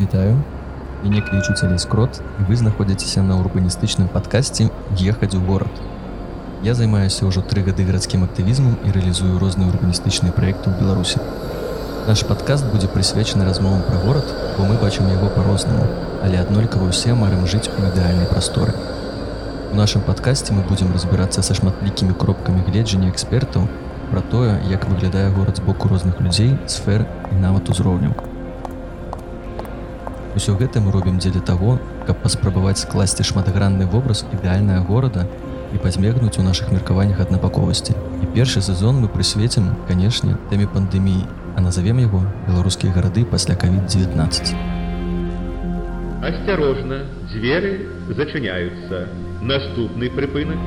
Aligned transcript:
Вітаю. 0.00 0.42
Мяне 1.04 1.20
клічуць 1.22 1.62
Алесь 1.62 1.84
Крот, 1.84 2.20
і 2.40 2.50
вы 2.50 2.56
знаходзіцеся 2.56 3.22
на 3.22 3.36
урбаністычным 3.38 4.08
падкасці 4.10 4.66
ехаць 4.98 5.38
у 5.38 5.40
горад. 5.46 5.70
Я 6.66 6.74
займаюся 6.74 7.30
ўжо 7.30 7.46
тры 7.46 7.62
гады 7.62 7.86
гарадскім 7.86 8.26
актывізмам 8.26 8.74
і 8.82 8.90
рэалізую 8.90 9.38
розныя 9.38 9.70
урбаністычныя 9.70 10.34
праекты 10.34 10.74
ў 10.74 10.82
Беларусі. 10.82 11.22
Наш 12.10 12.26
падкаст 12.26 12.66
будзе 12.74 12.90
прысвечаны 12.90 13.46
размовам 13.46 13.86
пра 13.86 14.02
горад, 14.02 14.26
бо 14.58 14.66
мы 14.66 14.82
бачым 14.82 15.06
яго 15.14 15.30
па-рознаму, 15.30 15.86
але 16.26 16.42
аднолькава 16.42 16.90
ўсе 16.90 17.14
марым 17.14 17.46
жыць 17.46 17.70
у 17.70 17.78
ідэальнай 17.78 18.26
прасторы. 18.26 18.74
У 19.70 19.78
нашым 19.78 20.02
падкасці 20.02 20.58
мы 20.58 20.66
будзем 20.66 20.90
разбірацца 20.90 21.46
са 21.46 21.54
шматлікімі 21.54 22.18
кропкамі 22.18 22.66
гледжання 22.66 23.14
экспертаў 23.14 23.70
пра 24.10 24.26
тое, 24.26 24.58
як 24.66 24.90
выглядае 24.90 25.30
горад 25.30 25.62
з 25.62 25.62
боку 25.62 25.86
розных 25.86 26.18
людзей, 26.18 26.58
сфер 26.66 27.06
і 27.30 27.38
нават 27.38 27.70
узроўняў. 27.70 28.33
Усё 30.34 30.56
гэта 30.58 30.82
мы 30.82 30.90
робім 30.90 31.22
дзеля 31.22 31.38
таго, 31.38 31.78
каб 32.06 32.18
паспрабаваць 32.18 32.82
скласці 32.82 33.22
шматгранны 33.22 33.86
вобраз 33.86 34.26
ідэальнага 34.34 34.82
горада 34.82 35.26
і 35.70 35.78
пазмегнуць 35.78 36.38
у 36.42 36.46
нашых 36.46 36.74
меркаваннях 36.74 37.20
аднапаковасці. 37.22 37.94
І 37.94 38.26
першы 38.34 38.58
сезон 38.58 38.98
мы 38.98 39.06
прысвецім, 39.06 39.70
канешне, 39.86 40.34
тэме 40.50 40.66
пандэміі, 40.66 41.22
а 41.54 41.62
назовем 41.62 42.02
яго 42.02 42.26
беларускія 42.48 42.90
гарады 42.90 43.22
пасля 43.24 43.54
COVID-19. 43.54 44.58
Асцярожна, 46.24 47.04
дзверы 47.30 47.86
зачыняюцца. 48.10 49.06
Наступны 49.38 50.10
прыпынак. 50.10 50.58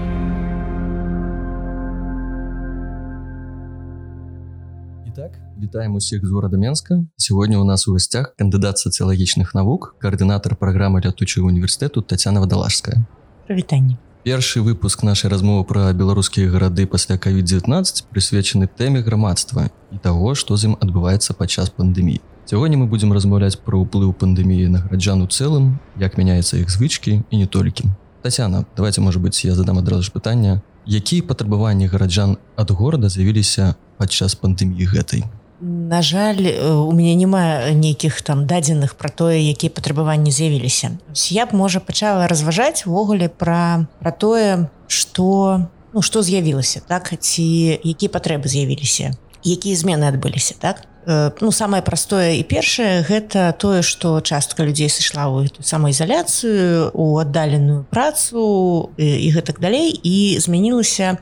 Итак, 5.12 5.36
вітаем 5.62 5.96
усіх 5.96 6.26
з 6.26 6.32
горада 6.32 6.58
Менска. 6.58 7.04
Сегодня 7.16 7.60
у 7.60 7.64
нас 7.64 7.88
у 7.88 7.92
гостях 7.92 8.36
кандидат 8.38 8.78
социологічных 8.78 9.54
навук, 9.54 9.96
координатор 10.00 10.56
программы 10.56 11.02
летучего 11.02 11.48
университету 11.48 12.02
Татьяна 12.02 12.40
Водолажская. 12.40 13.06
Привитание. 13.48 13.98
Першы 14.24 14.62
выпуск 14.62 15.04
нашай 15.04 15.32
размовы 15.32 15.64
пра 15.64 15.94
беларускія 15.94 16.50
гарады 16.50 16.86
пасля 16.86 17.16
COVID-19 17.16 18.06
прысвечаны 18.12 18.68
тэме 18.68 19.02
грамадства 19.02 19.70
і 19.92 19.98
таго, 19.98 20.36
што 20.36 20.58
з 20.58 20.66
ім 20.66 20.78
адбываецца 20.80 21.34
падчас 21.34 21.70
пандэміі. 21.70 22.22
Сягоння 22.46 22.78
мы 22.78 22.88
будзем 22.88 23.14
размаўляць 23.14 23.58
пра 23.58 23.78
ўплыў 23.80 24.14
пандэміі 24.14 24.68
на 24.68 24.80
гараджан 24.84 25.22
у 25.22 25.28
цэлым, 25.28 25.80
як 25.98 26.18
мяняецца 26.18 26.58
іх 26.58 26.70
звычкі 26.70 27.24
і 27.30 27.38
не 27.38 27.48
толькі. 27.48 27.90
Тацяна, 28.22 28.66
давайте 28.76 29.02
можа 29.02 29.20
быць, 29.20 29.46
я 29.46 29.56
задам 29.56 29.80
адразу 29.80 30.04
ж 30.04 30.12
пытання, 30.12 30.62
якія 30.86 31.24
патрабаванні 31.24 31.88
гараджан 31.88 32.38
ад 32.56 32.72
горада 32.72 33.10
з'явіліся 33.10 33.76
падчас 33.98 34.36
пандэміі 34.36 34.86
гэтай. 34.86 35.24
На 35.60 36.02
жаль, 36.02 36.54
у 36.62 36.92
мяне 36.94 37.16
няма 37.16 37.74
нейкіх 37.74 38.22
там 38.22 38.46
дадзеных 38.46 38.94
пра 38.94 39.10
тое, 39.10 39.42
якія 39.42 39.74
патрабаванні 39.74 40.30
з'явіліся. 40.32 40.92
Я 41.34 41.46
б 41.50 41.58
можа 41.58 41.80
пачала 41.80 42.28
разважаць 42.28 42.86
увогуле 42.86 43.26
пра, 43.26 43.88
пра 43.98 44.12
тое, 44.12 44.70
што 44.88 45.66
ну, 45.94 46.02
што 46.06 46.22
з'явілася 46.22 46.86
так 46.86 47.10
ці 47.10 47.42
якія 47.82 48.10
патрэбы 48.14 48.46
з'явіліся, 48.46 49.18
якія 49.42 49.74
змены 49.74 50.06
адбыліся 50.14 50.54
так. 50.62 50.86
Ну 51.42 51.50
самае 51.56 51.82
простое 51.82 52.36
і 52.38 52.44
першае 52.44 53.02
гэта 53.02 53.56
тое, 53.58 53.82
што 53.82 54.20
частка 54.22 54.62
людзей 54.62 54.92
сышла 54.92 55.26
ў 55.26 55.48
эту 55.48 55.64
самаізаляцыю, 55.64 56.92
у 56.94 57.18
аддаленую 57.18 57.88
працу 57.90 58.92
і, 59.00 59.08
і 59.08 59.28
гэтак 59.32 59.58
далей 59.64 59.90
і 59.90 60.38
змянілася, 60.38 61.18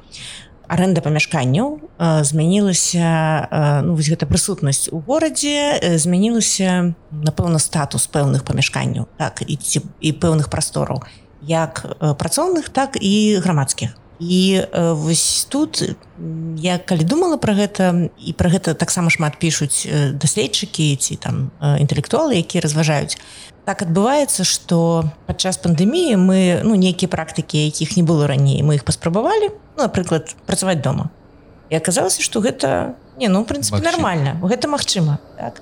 аренда 0.67 1.01
памяшканняў 1.01 1.79
змянілася 1.99 3.81
ну, 3.83 3.95
вось 3.95 4.09
гэта 4.09 4.25
прысутнасць 4.29 4.89
у 4.91 4.99
горадзе 4.99 5.97
змянілася 5.97 6.95
напэўна 7.11 7.59
статус 7.59 8.07
пэўных 8.07 8.43
памяшканняў 8.47 9.07
так 9.17 9.43
і 9.45 9.55
ці, 9.55 9.85
і 10.01 10.09
пэўных 10.13 10.49
прастораў 10.49 11.03
як 11.45 11.85
працоўных 12.17 12.69
так 12.69 12.97
і 13.01 13.37
грамадскіх. 13.37 13.93
І 14.19 14.63
вось 14.71 15.47
тут 15.49 15.83
я 16.57 16.77
калі 16.77 17.03
думала 17.03 17.37
про 17.37 17.53
гэта 17.53 18.09
і 18.15 18.33
про 18.33 18.49
гэта 18.49 18.73
таксама 18.73 19.11
шмат 19.11 19.35
пішуць 19.39 19.83
даследчыкі 20.15 20.95
ці 20.95 21.19
там 21.19 21.51
інтэлектуалы 21.59 22.39
якія 22.39 22.63
разважаюць 22.63 23.19
так 23.65 23.81
адбываецца 23.81 24.45
что 24.45 25.09
падчас 25.25 25.57
пандэміі 25.57 26.15
мы 26.21 26.61
ну 26.63 26.77
нейкія 26.77 27.09
практыкі 27.09 27.57
якіх 27.57 27.97
не 27.97 28.03
было 28.05 28.29
раней 28.29 28.61
мы 28.61 28.77
іх 28.77 28.85
паспрабавалі 28.85 29.49
ну, 29.75 29.89
напрыклад 29.89 30.33
працаваць 30.45 30.81
дома. 30.81 31.09
І 31.69 31.75
аказалася 31.81 32.21
что 32.21 32.39
гэта 32.45 32.93
не 33.17 33.27
ну 33.27 33.43
прынцыпе 33.43 33.81
нормально. 33.81 34.37
Гэта 34.43 34.69
магчыма 34.69 35.17
так. 35.37 35.61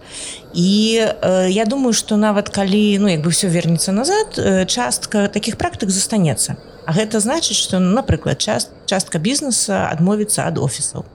І 0.53 1.00
э, 1.00 1.50
я 1.50 1.66
думаю 1.66 1.94
что 1.94 2.18
нават 2.18 2.50
калі 2.50 3.00
ну 3.00 3.08
як 3.08 3.22
бы 3.22 3.31
все 3.31 3.47
вернется 3.47 3.92
назад 3.92 4.38
э, 4.38 4.66
частка 4.66 5.28
таких 5.28 5.58
практык 5.58 5.90
застанецца 5.90 6.58
А 6.86 6.92
гэта 6.92 7.19
значыць 7.19 7.56
что 7.56 7.80
ну, 7.80 7.96
напрыклад 7.96 8.38
част 8.38 8.72
частка 8.86 9.18
бізнеса 9.18 9.88
адмовіцца 9.88 10.44
ад 10.44 10.59
офісаў 10.59 11.06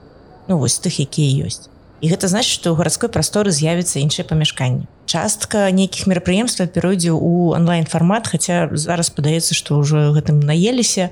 ну 0.47 0.57
вось 0.57 0.79
тых 0.81 0.97
якія 0.99 1.45
ёсць 1.45 1.69
і 2.01 2.09
гэта 2.09 2.27
значит 2.27 2.51
что 2.51 2.71
у 2.71 2.75
гарадской 2.75 3.09
прасторы 3.09 3.51
з'явіцца 3.51 3.99
іншыя 3.99 4.25
памяшканні 4.27 4.87
частка 5.05 5.71
нейкіх 5.71 6.07
мерапрыемстваў 6.07 6.69
перайдзе 6.69 7.11
у 7.11 7.51
онлайн 7.57 7.85
фармат 7.85 8.27
хотя 8.27 8.69
зараз 8.71 9.09
падаецца 9.09 9.57
что 9.57 9.79
ўжо 9.79 10.13
гэтым 10.13 10.39
наеліся 10.39 11.09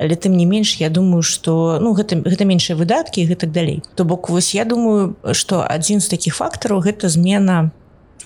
але 0.00 0.16
тым 0.16 0.36
не 0.36 0.46
менш 0.46 0.80
я 0.80 0.88
думаю 0.88 1.22
что 1.22 1.78
ну 1.80 1.92
гэта 1.92 2.16
гэта 2.24 2.48
меншыя 2.48 2.76
выдаткі 2.76 3.28
гэтак 3.28 3.52
далей. 3.52 3.84
То 3.94 4.04
бок 4.04 4.30
вось 4.30 4.54
я 4.54 4.64
думаю 4.64 5.16
что 5.32 5.60
адзін 5.60 6.00
з 6.00 6.08
таких 6.08 6.34
фактараў 6.40 6.80
гэта 6.80 7.12
змена 7.12 7.70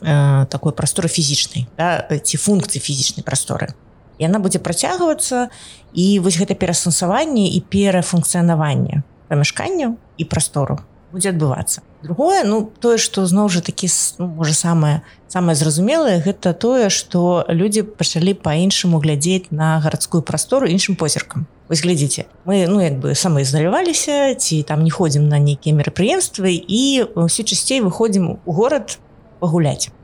э, 0.01 0.47
такой 0.47 0.73
прасторы 0.73 1.09
фізічнай 1.09 1.67
да, 1.77 2.07
ці 2.07 2.37
функцыі 2.39 2.79
фізічнай 2.79 3.27
прасторы. 3.27 3.75
Яна 4.23 4.39
будзе 4.39 4.63
працягвацца 4.63 5.51
і 5.93 6.07
вось 6.23 6.39
гэта 6.39 6.55
перасэнсаванне 6.55 7.51
і 7.51 7.59
перафункцыянаванне 7.67 9.03
памяшканняў 9.27 9.99
і 9.99 10.25
прастору 10.31 10.79
будзе 11.15 11.31
адбывацца 11.31 11.87
другое 12.03 12.43
ну 12.43 12.67
тое 12.83 12.99
что 12.99 13.23
зноў 13.27 13.49
жа 13.49 13.63
такі 13.63 13.87
ну, 14.19 14.27
можа 14.27 14.55
самое 14.55 15.03
самое 15.31 15.55
зразумелае 15.55 16.19
гэта 16.19 16.53
тое 16.53 16.91
что 16.91 17.47
людзі 17.49 17.87
пачалі 17.87 18.35
по-іншаму 18.35 18.99
глядзець 18.99 19.55
на 19.55 19.79
гарадскую 19.79 20.27
прастору 20.27 20.67
іншым 20.67 20.99
позіркам 20.99 21.47
вось 21.71 21.87
глядзіце 21.87 22.27
мы 22.45 22.67
ну 22.67 22.83
як 22.83 22.99
бы 22.99 23.15
самаізаляваліся 23.15 24.35
ці 24.35 24.63
там 24.67 24.83
не 24.83 24.91
ходзім 24.91 25.31
на 25.31 25.39
нейкія 25.39 25.79
мерапрыемствы 25.79 26.59
і 26.59 26.83
ўсе 27.15 27.47
часцей 27.47 27.79
выходзім 27.79 28.43
у 28.43 28.51
горад 28.51 28.99
пагуляць 29.39 29.95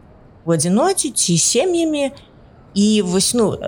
у 0.46 0.54
адзіноце 0.54 1.10
ці 1.10 1.34
сем'ямі 1.34 2.14
і 2.78 2.86
вось 3.02 3.34
ну 3.34 3.58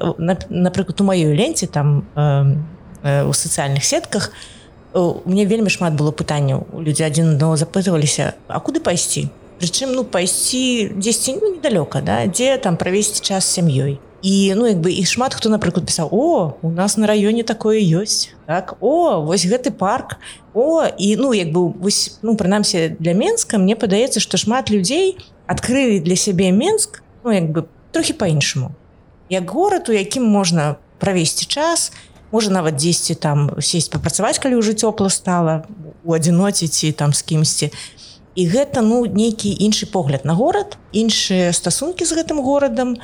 напрыклад 0.47 1.01
у 1.03 1.05
маёй 1.11 1.35
ленце 1.35 1.67
там 1.67 2.07
э, 2.15 2.55
э, 3.03 3.27
у 3.27 3.35
сацыяльных 3.35 3.83
сетках 3.83 4.31
у 4.31 4.62
мне 4.95 5.45
вельмі 5.47 5.71
шмат 5.71 5.95
было 5.95 6.13
пытанняў. 6.13 6.67
Людзі 6.77 7.05
адзін 7.09 7.37
адно 7.37 7.57
запытываліся 7.57 8.35
а 8.49 8.61
куды 8.61 8.81
пайсці? 8.81 9.29
Прычым 9.59 9.95
ну 9.97 10.05
пайсці 10.05 10.93
дзесьці 10.97 11.39
ну, 11.41 11.55
недалёка 11.57 12.03
да 12.03 12.27
дзе 12.27 12.59
там 12.59 12.77
правесці 12.77 13.23
час 13.23 13.47
сям'ёй. 13.47 13.99
І 14.23 14.55
ну 14.55 14.67
як 14.67 14.79
бы 14.79 14.93
і 14.93 15.03
шмат 15.05 15.35
хто 15.35 15.51
напрыклад 15.51 15.87
пісаў 15.87 16.09
о 16.13 16.55
у 16.63 16.71
нас 16.71 16.97
на 16.97 17.07
раёне 17.07 17.43
такое 17.43 17.83
ёсць 17.83 18.31
так 18.47 18.77
о 18.81 19.25
вось 19.25 19.47
гэты 19.47 19.73
парк 19.73 20.21
о 20.55 20.87
і 20.87 21.17
ну 21.17 21.33
як 21.35 21.51
бы 21.51 21.73
вось 21.73 22.19
ну 22.23 22.37
прынамсі 22.37 22.97
для 23.01 23.15
менска 23.15 23.59
мне 23.59 23.75
падаецца 23.75 24.21
што 24.21 24.39
шмат 24.39 24.71
людзей 24.71 25.19
адкрылі 25.47 25.99
для 25.99 26.17
сябе 26.17 26.53
менск 26.53 27.03
ну 27.25 27.33
як 27.33 27.51
бы 27.51 27.67
трохі 27.91 28.13
по-іншаму 28.13 28.71
як 29.29 29.51
горад 29.51 29.89
у 29.89 29.93
якім 29.93 30.23
можна 30.23 30.77
правесці 30.99 31.47
час 31.47 31.91
і 31.91 32.12
можа 32.33 32.51
нават 32.51 32.77
дзесьці 32.77 33.15
там 33.15 33.51
сесть 33.61 33.93
папрацаваць 33.93 34.41
калі 34.43 34.59
ўжо 34.59 34.73
цёпла 34.73 35.13
стала 35.13 35.63
у 36.05 36.17
адзіноце 36.17 36.67
ці 36.67 36.93
там 36.93 37.13
з 37.13 37.23
кімсьці 37.23 37.71
і 38.35 38.43
гэта 38.49 38.81
ну 38.81 39.05
нейкі 39.05 39.53
іншы 39.53 39.87
погляд 39.87 40.25
на 40.25 40.35
горад 40.35 40.79
іншыя 40.93 41.53
стасункі 41.53 42.05
з 42.05 42.17
гэтым 42.17 42.41
горадам. 42.41 42.97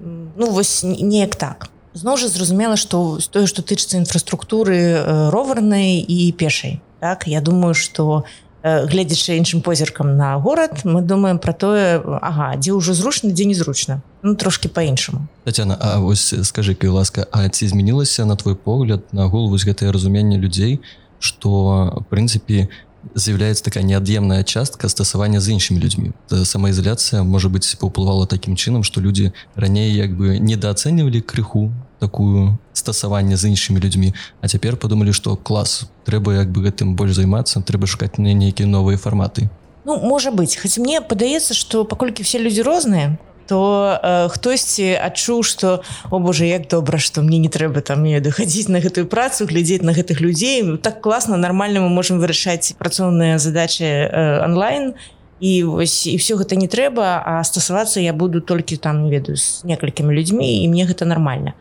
Ну 0.00 0.46
вось 0.50 0.82
неяк 0.82 1.36
так. 1.36 1.68
Зноў 1.92 2.16
жа 2.16 2.28
зразумела 2.32 2.76
што 2.80 3.20
тое 3.30 3.44
што 3.46 3.60
тычыцца 3.60 4.00
інфраструктуры 4.00 5.28
роварнай 5.30 6.00
і 6.00 6.32
пешай. 6.32 6.80
Так 7.00 7.28
я 7.28 7.40
думаю 7.40 7.74
что 7.74 8.24
у 8.24 8.51
гледзячы 8.62 9.36
іншым 9.36 9.60
позіркам 9.60 10.16
на 10.16 10.38
горад 10.38 10.84
мы 10.84 11.02
думаем 11.02 11.38
про 11.38 11.52
тое 11.52 11.98
Ага 12.22 12.54
дзе 12.56 12.72
ўжо 12.72 12.94
зручна 12.94 13.34
дзе 13.34 13.44
незручна 13.44 14.02
ну 14.22 14.34
трошки 14.34 14.68
по-іншаму 14.68 15.26
Тацяна 15.44 15.76
А 15.80 15.98
вось 15.98 16.34
скажи 16.46 16.74
кай 16.74 16.90
ласка 16.90 17.26
А 17.32 17.48
ці 17.48 17.66
змянілася 17.66 18.24
на 18.24 18.36
твой 18.36 18.54
погляд 18.54 19.02
на 19.12 19.26
голову 19.26 19.58
з 19.58 19.66
гэтае 19.66 19.90
разуменне 19.90 20.38
людзей 20.38 20.80
что 21.18 22.04
прынцыпе 22.10 22.68
з'яўляецца 23.14 23.64
такая 23.64 23.82
неад'емная 23.82 24.42
частка 24.42 24.88
стасавання 24.88 25.40
з 25.40 25.56
іншымі 25.56 25.80
людзьмі 25.80 26.12
самаізаляцыя 26.30 27.22
можа 27.22 27.48
быць 27.48 27.74
паўплывала 27.76 28.26
такім 28.26 28.56
чынам 28.56 28.82
что 28.82 29.00
людзі 29.00 29.32
раней 29.56 29.92
як 29.94 30.14
бы 30.16 30.38
недооцэньвалі 30.38 31.20
крыху 31.20 31.72
такую 31.98 32.58
стасаванне 32.72 33.36
з 33.36 33.50
іншымі 33.50 33.80
людзьмі 33.80 34.14
а 34.40 34.48
цяпер 34.48 34.76
подумалі 34.76 35.12
что 35.12 35.36
клас 35.36 35.90
трэба 36.04 36.42
як 36.42 36.52
бы 36.52 36.62
гэтым 36.62 36.94
больш 36.96 37.18
займацца 37.18 37.62
трэба 37.62 37.86
шукаць 37.86 38.18
мне 38.18 38.34
нейкія 38.34 38.68
новыя 38.68 38.96
фарматы 38.96 39.50
Ну 39.84 39.98
можа 39.98 40.30
быть. 40.30 40.56
Хоть 40.56 40.78
мне 40.78 41.00
падаецца 41.00 41.54
что 41.54 41.84
паколькі 41.84 42.22
все 42.22 42.38
людзі 42.38 42.62
розныя 42.62 43.18
то 43.46 43.98
э, 44.02 44.28
хтосьці 44.28 44.98
адчуў 44.98 45.42
что 45.42 45.82
о 46.10 46.18
Боже 46.18 46.46
як 46.46 46.68
добра 46.68 46.98
что 46.98 47.22
мне 47.22 47.38
не 47.38 47.48
трэба 47.48 47.80
там 47.80 48.00
мне 48.02 48.20
дахадзіць 48.20 48.68
на 48.68 48.80
гэтую 48.80 49.06
працу 49.06 49.46
глядзець 49.46 49.82
на 49.82 49.92
гэтых 49.92 50.20
людзей 50.20 50.76
так 50.78 51.00
класна 51.00 51.36
нормально 51.36 51.80
мы 51.80 51.88
можем 51.88 52.18
вырашаць 52.18 52.74
працоўныя 52.78 53.38
задачи 53.38 53.84
э, 53.84 54.44
онлайн. 54.44 54.94
І 55.42 55.64
вось 55.64 56.06
і 56.06 56.16
все 56.22 56.38
гэта 56.38 56.54
не 56.54 56.70
трэба 56.70 57.18
а 57.26 57.42
стасавацца 57.42 57.98
я 57.98 58.12
буду 58.12 58.40
толькі 58.40 58.76
там 58.76 59.10
ведаю 59.10 59.36
з 59.36 59.64
некалькімі 59.66 60.14
людзьмі 60.14 60.46
і 60.62 60.68
мне 60.68 60.86
гэта 60.86 61.04
нормально 61.04 61.58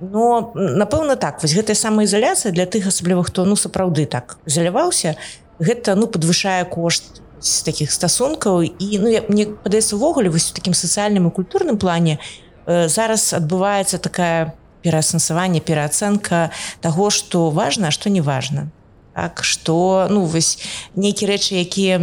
но 0.00 0.52
напэўна 0.56 1.16
так 1.20 1.42
вось 1.42 1.52
гэтая 1.52 1.76
самаізаляцыя 1.76 2.52
для 2.52 2.64
тых 2.64 2.88
асабліва 2.88 3.22
хто 3.22 3.44
ну 3.44 3.56
сапраўды 3.60 4.06
так 4.08 4.38
заляваўся 4.46 5.16
гэта 5.60 5.94
ну 5.94 6.08
подвышае 6.08 6.64
кошт 6.64 7.20
з 7.40 7.62
таких 7.62 7.92
стасункаў 7.92 8.62
і 8.62 8.88
ну 9.00 9.08
я, 9.08 9.24
мне 9.28 9.46
падаецца 9.46 9.96
увогуле 9.96 10.28
вось 10.28 10.50
у 10.52 10.54
такім 10.54 10.74
сацыяльным 10.74 11.28
і 11.28 11.34
культурным 11.34 11.78
плане 11.78 12.18
э, 12.66 12.88
зараз 12.88 13.32
адбываецца 13.32 13.98
такая 13.98 14.54
пераасэнсаванне 14.82 15.60
пераацэнка 15.60 16.50
того 16.80 17.10
что 17.10 17.50
важно 17.50 17.90
что 17.90 18.10
не 18.10 18.20
важно. 18.20 18.70
Так 19.14 19.44
что 19.44 20.06
ну 20.10 20.24
вось 20.24 20.58
нейкія 20.94 21.32
рэчы 21.32 21.60
якія 21.60 21.98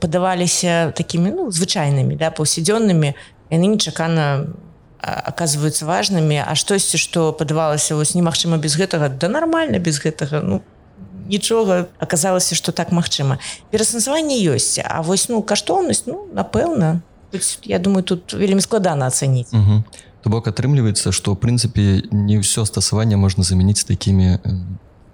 падаваліся 0.00 0.94
такімі 0.96 1.30
ну, 1.34 1.50
звычайнымі 1.50 2.16
да 2.16 2.30
паўсядзённымі 2.30 3.14
яны 3.50 3.66
нечакана 3.66 4.54
оказываются 5.00 5.86
важными. 5.86 6.42
А 6.42 6.54
штосьці 6.54 6.98
что 6.98 7.32
падавалася 7.32 7.94
вось 7.94 8.14
немагчыма 8.14 8.58
без 8.58 8.76
гэтага 8.78 9.08
да 9.08 9.28
нормально 9.28 9.78
без 9.78 9.98
гэтага 9.98 10.42
ну 10.42 10.62
нічога 11.28 11.86
аказалася 11.98 12.54
что 12.54 12.72
так 12.72 12.92
магчыма 12.92 13.38
перасэнсаванне 13.70 14.40
ёсць 14.48 14.80
А 14.84 15.02
вось 15.02 15.28
ну 15.28 15.42
каштоўнасць 15.42 16.04
ну 16.06 16.26
напэўна. 16.32 17.00
Я 17.64 17.78
думаю 17.78 18.02
тут 18.02 18.32
вельмі 18.32 18.60
складана 18.60 19.06
ацаніць 19.06 19.52
то 20.22 20.30
бок 20.30 20.48
атрымліваецца 20.48 21.12
что 21.12 21.34
в 21.34 21.38
прынцыпе 21.38 22.08
не 22.10 22.40
ўсё 22.40 22.64
стасаванне 22.64 23.16
можна 23.16 23.44
замяніць 23.44 23.84
такими 23.84 24.40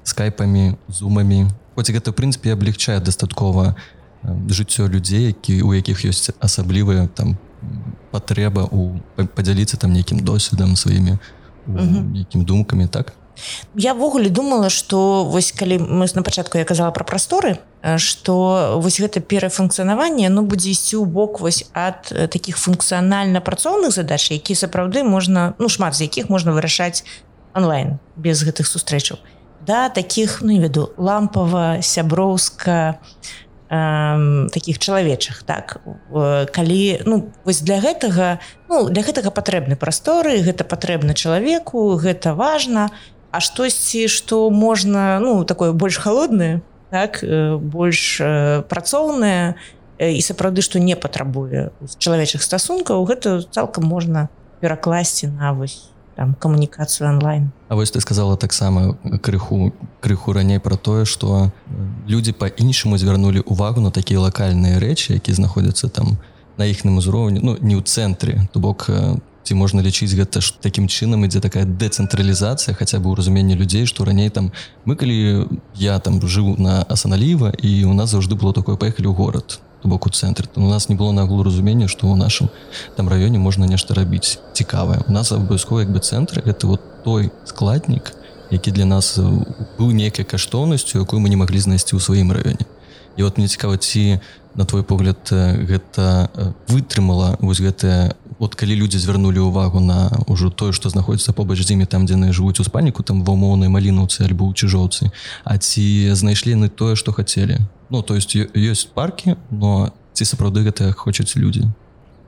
скайпамі 0.04 0.76
зумамі. 0.88 1.50
Хоць 1.74 1.90
гэта 1.90 2.12
прынцыпе 2.12 2.54
облегчае 2.54 3.00
дастаткова 3.00 3.74
жыццё 4.48 4.88
людзей 4.88 5.34
які 5.34 5.62
у 5.62 5.74
якіх 5.74 6.04
ёсць 6.08 6.32
асаблівыя 6.40 7.08
там 7.08 7.36
патрэба 8.10 8.68
у 8.70 9.00
падзяліцца 9.16 9.76
там 9.76 9.92
нейкім 9.92 10.24
досведам 10.24 10.76
сваімі 10.76 11.18
якім 12.14 12.44
думкамі 12.44 12.86
так 12.86 13.12
я 13.74 13.94
ввогуле 13.94 14.28
думала 14.30 14.70
что 14.70 15.24
вось 15.24 15.52
калі 15.52 15.78
мы 15.78 16.06
на 16.14 16.22
пачатку 16.22 16.58
я 16.58 16.64
казала 16.64 16.90
про 16.90 17.04
прасторы 17.04 17.58
что 17.96 18.78
вось 18.80 19.00
гэта 19.00 19.20
перафункцыянаванне 19.20 20.28
ну 20.28 20.42
будзе 20.42 20.70
ісці 20.70 20.96
ў 20.96 21.04
бок 21.04 21.40
вось 21.40 21.68
ад 21.74 22.08
таких 22.30 22.56
функцыянальна 22.58 23.40
працоўных 23.40 23.92
задач 23.92 24.30
які 24.30 24.54
сапраўды 24.54 25.04
можна 25.04 25.54
ну 25.58 25.68
шмат 25.68 25.94
з 25.94 26.08
якіх 26.08 26.28
можна 26.28 26.52
вырашаць 26.52 27.04
онлайн 27.54 27.98
без 28.16 28.42
гэтых 28.42 28.66
сустрэчаў. 28.66 29.18
Да 29.66 29.88
таких 29.88 30.42
ну 30.42 30.52
не 30.52 30.60
веду 30.60 30.92
лампава 30.96 31.80
сяброўска 31.80 32.98
э, 33.70 34.46
таких 34.52 34.78
чалавечых 34.78 35.42
так. 35.42 35.80
Э, 36.10 36.46
калі 36.46 37.00
ну 37.06 37.32
вось 37.44 37.62
для 37.62 37.80
гэтага 37.80 38.40
ну 38.68 38.88
для 38.90 39.02
гэтага 39.02 39.30
патрэбны 39.30 39.76
прасторы 39.76 40.42
гэта 40.42 40.64
патрэбна 40.64 41.14
чалавеку 41.14 41.96
гэта 41.96 42.34
важно 42.34 42.90
і 42.90 43.13
а 43.34 43.40
штосьці 43.40 44.08
что 44.08 44.50
можна 44.50 45.18
ну 45.18 45.44
такое 45.44 45.72
больш 45.72 45.98
холодное 45.98 46.62
так 46.90 47.24
э, 47.24 47.58
больш 47.58 48.20
э, 48.20 48.62
працоўнае 48.62 49.58
і 49.98 50.20
сапраўды 50.22 50.62
што 50.62 50.78
не 50.78 50.94
патрабуе 50.94 51.74
чалавечых 51.98 52.46
стасункаў 52.46 53.02
гэта 53.10 53.42
цалкам 53.50 53.90
можна 53.90 54.28
перакласці 54.62 55.34
на 55.34 55.50
вось 55.52 55.90
камунікацыю 56.14 57.10
онлайн. 57.10 57.50
А 57.68 57.74
вось 57.74 57.90
ты 57.90 57.98
сказала 57.98 58.36
таксама 58.36 58.96
крыху 59.18 59.74
крыху 59.98 60.32
раней 60.32 60.60
про 60.60 60.76
тое 60.76 61.04
что 61.04 61.50
людзі 62.06 62.32
по-іншаму 62.38 62.98
звярнулі 62.98 63.40
увагу 63.40 63.80
на 63.80 63.90
такія 63.90 64.20
лакальныя 64.20 64.78
рэчы 64.78 65.18
які 65.18 65.34
знаходзяцца 65.34 65.88
там 65.88 66.18
на 66.56 66.70
іхным 66.70 67.02
узроўні 67.02 67.40
ну 67.42 67.58
не 67.58 67.74
ў 67.74 67.82
цэнтры 67.82 68.46
то 68.54 68.60
бок 68.60 68.86
там 68.86 69.33
ці 69.44 69.54
можна 69.54 69.84
лічыць 69.84 70.16
гэта 70.16 70.40
ж 70.40 70.56
такім 70.60 70.88
чынам 70.88 71.28
ідзе 71.28 71.44
такая 71.44 71.68
дэцэнтралізацыя 71.68 72.72
хаця 72.74 72.98
бы 72.98 73.12
ў 73.12 73.20
разуменні 73.20 73.54
людзей 73.60 73.84
што 73.84 74.08
раней 74.08 74.32
там 74.32 74.50
мы 74.88 74.96
калі 74.96 75.46
я 75.76 76.00
там 76.00 76.18
жыў 76.24 76.56
на 76.56 76.82
асаналіва 76.88 77.52
і 77.60 77.84
у 77.84 77.92
нас 77.92 78.16
заўжды 78.16 78.34
было 78.40 78.56
такое 78.56 78.80
паехалі 78.80 79.12
ў 79.12 79.14
горад 79.14 79.60
боку 79.84 80.08
цэнтры 80.08 80.48
у 80.56 80.68
нас 80.68 80.88
не 80.88 80.96
было 80.96 81.12
нагулу 81.12 81.44
разумення 81.44 81.88
што 81.88 82.08
ў 82.08 82.16
нашым 82.16 82.48
там 82.96 83.08
раёне 83.12 83.38
можна 83.38 83.68
нешта 83.68 83.94
рабіць 83.94 84.40
цікавае 84.56 85.04
у 85.06 85.12
нас 85.12 85.32
абавязкова 85.32 85.84
як 85.84 85.92
бы 85.92 86.00
цэнтры 86.00 86.40
это 86.40 86.66
вот 86.66 86.80
той 87.04 87.30
складнік 87.44 88.12
які 88.50 88.70
для 88.72 88.84
нас 88.84 89.18
быў 89.78 89.92
нейкай 89.92 90.24
каштоўнасцю 90.24 91.04
якую 91.04 91.20
мы 91.20 91.28
не 91.28 91.36
маглі 91.36 91.60
знайсці 91.60 91.96
ў 91.96 92.00
сваім 92.00 92.32
раёне 92.32 92.64
і 93.16 93.22
вот 93.22 93.38
мне 93.38 93.48
цікава 93.48 93.76
ці 93.76 94.20
на 94.54 94.64
твой 94.64 94.82
погляд 94.82 95.18
гэта 95.32 96.30
вытрымала 96.68 97.36
вось 97.40 97.60
гэтая 97.60 98.14
от 98.38 98.54
калі 98.54 98.74
людзі 98.74 98.98
звярнулі 98.98 99.50
ўвагу 99.50 99.80
на 99.80 100.10
ўжо 100.26 100.50
тое 100.50 100.72
што 100.72 100.90
знаходіцца 100.90 101.32
побач 101.32 101.62
з 101.62 101.74
імі 101.74 101.86
там 101.86 102.06
дзе 102.06 102.14
яны 102.14 102.34
жывуць 102.34 102.58
у 102.60 102.66
спаніку 102.66 103.02
там 103.02 103.22
ва 103.22 103.34
умоўнай 103.34 103.70
малінуцы 103.70 104.26
альбо 104.26 104.46
ў 104.46 104.54
чыжоўцы 104.54 105.10
А 105.44 105.58
ці 105.58 106.14
знайшлі 106.14 106.54
яны 106.54 106.68
тое 106.68 106.94
што 106.94 107.12
хацелі? 107.12 107.62
Ну 107.90 108.02
то 108.02 108.14
есть 108.14 108.34
ёсць 108.36 108.86
паркі 108.86 109.36
но 109.50 109.90
ці 110.14 110.24
сапраўды 110.24 110.62
гэта 110.66 110.92
хочуць 110.92 111.34
людзі? 111.36 111.70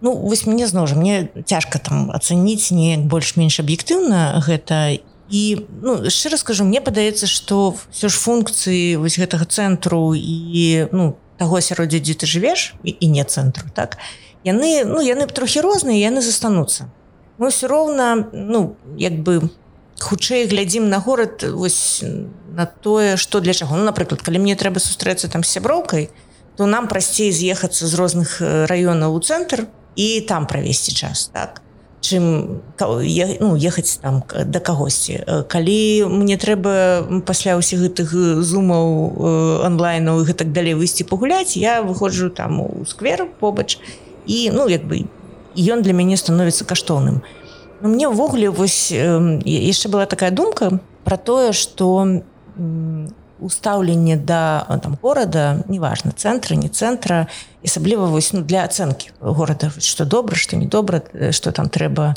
Ну 0.00 0.14
вось 0.14 0.46
мне 0.46 0.66
зноў 0.66 0.86
жа 0.86 0.96
мне 0.98 1.30
цяжка 1.46 1.78
там 1.78 2.10
ацаніць 2.10 2.70
неяк 2.70 3.06
больш-менш 3.06 3.60
аб'ектыўна 3.62 4.42
гэта 4.42 4.98
і 5.30 5.66
ну 5.82 6.10
шчыра 6.10 6.38
скажу 6.38 6.64
мне 6.64 6.80
падаецца 6.80 7.26
што 7.26 7.74
все 7.90 8.08
ж 8.08 8.14
функцыі 8.14 8.96
вось 9.02 9.18
гэтага 9.18 9.46
цэнтру 9.46 10.14
і 10.14 10.88
ну 10.92 11.16
таго 11.38 11.58
асяроддзя 11.58 12.00
дзе 12.00 12.14
ты 12.14 12.26
жывеш 12.26 12.74
і, 12.82 12.94
і 12.94 13.06
не 13.10 13.24
цэнтру 13.24 13.66
так 13.74 13.98
яны 14.46 14.86
ну 14.86 15.02
яны 15.02 15.26
трохі 15.26 15.60
розныя 15.60 15.98
яны 15.98 16.22
застануцца. 16.22 16.88
Мы 17.38 17.50
все 17.50 17.66
роўна 17.66 18.30
ну 18.32 18.76
як 18.96 19.18
бы 19.26 19.50
хутчэй 19.98 20.46
глядзім 20.46 20.88
на 20.88 21.02
горад 21.02 21.42
вось 21.42 22.04
на 22.54 22.66
тое 22.66 23.16
что 23.16 23.40
для 23.40 23.52
чаго. 23.52 23.76
Ну, 23.76 23.84
напрыклад 23.84 24.22
калі 24.22 24.38
мне 24.38 24.54
трэба 24.54 24.78
сустрэцца 24.78 25.28
там 25.28 25.42
сяброўкай 25.42 26.10
то 26.56 26.66
нам 26.66 26.88
прасцей 26.88 27.32
з'ехацца 27.32 27.86
з 27.86 27.94
розных 27.94 28.40
раёнаў 28.40 29.12
у 29.12 29.20
цэнтр 29.20 29.66
і 29.96 30.20
там 30.22 30.46
правесці 30.46 30.94
час 30.94 31.28
так 31.34 31.65
чым 32.06 32.62
ну, 32.78 33.56
ехаць 33.56 33.98
там 34.02 34.22
да 34.30 34.60
кагосьці. 34.60 35.20
Калі 35.50 36.06
мне 36.06 36.38
трэба 36.38 37.02
пасля 37.26 37.58
ўсіх 37.58 37.90
гэтых 37.90 38.14
зумаў 38.46 39.66
онлайну 39.66 40.22
гэтак 40.22 40.54
далей 40.54 40.78
выйсці 40.78 41.04
пагуляць 41.10 41.58
я 41.58 41.82
выходжу 41.82 42.30
там 42.30 42.60
у 42.62 42.84
сквер 42.86 43.26
побач 43.40 43.78
і 44.26 44.50
ну 44.54 44.68
як 44.70 44.86
бы 44.86 45.06
ён 45.56 45.82
для 45.82 45.92
мяне 45.92 46.16
становіцца 46.16 46.64
каштоўным. 46.64 47.22
Но 47.80 47.88
мне 47.88 48.08
ўвогуле 48.08 48.48
вось 48.50 48.92
э, 48.92 49.02
яшчэ 49.44 49.88
была 49.88 50.06
такая 50.06 50.30
думка 50.30 50.80
про 51.04 51.16
тое 51.16 51.52
что 51.52 52.22
устаўленне 53.40 54.16
да 54.16 54.66
там 54.82 54.98
горада 55.02 55.64
неважно 55.68 56.12
цэнтра 56.12 56.54
не 56.54 56.68
цэнтра 56.68 57.28
асабліва 57.64 58.06
вось 58.06 58.32
ну, 58.32 58.42
для 58.42 58.64
ацэнкі 58.64 59.10
горада 59.20 59.72
что 59.78 60.04
добра 60.04 60.36
что 60.36 60.56
недобра 60.56 61.02
что 61.30 61.52
там 61.52 61.68
трэба 61.68 62.14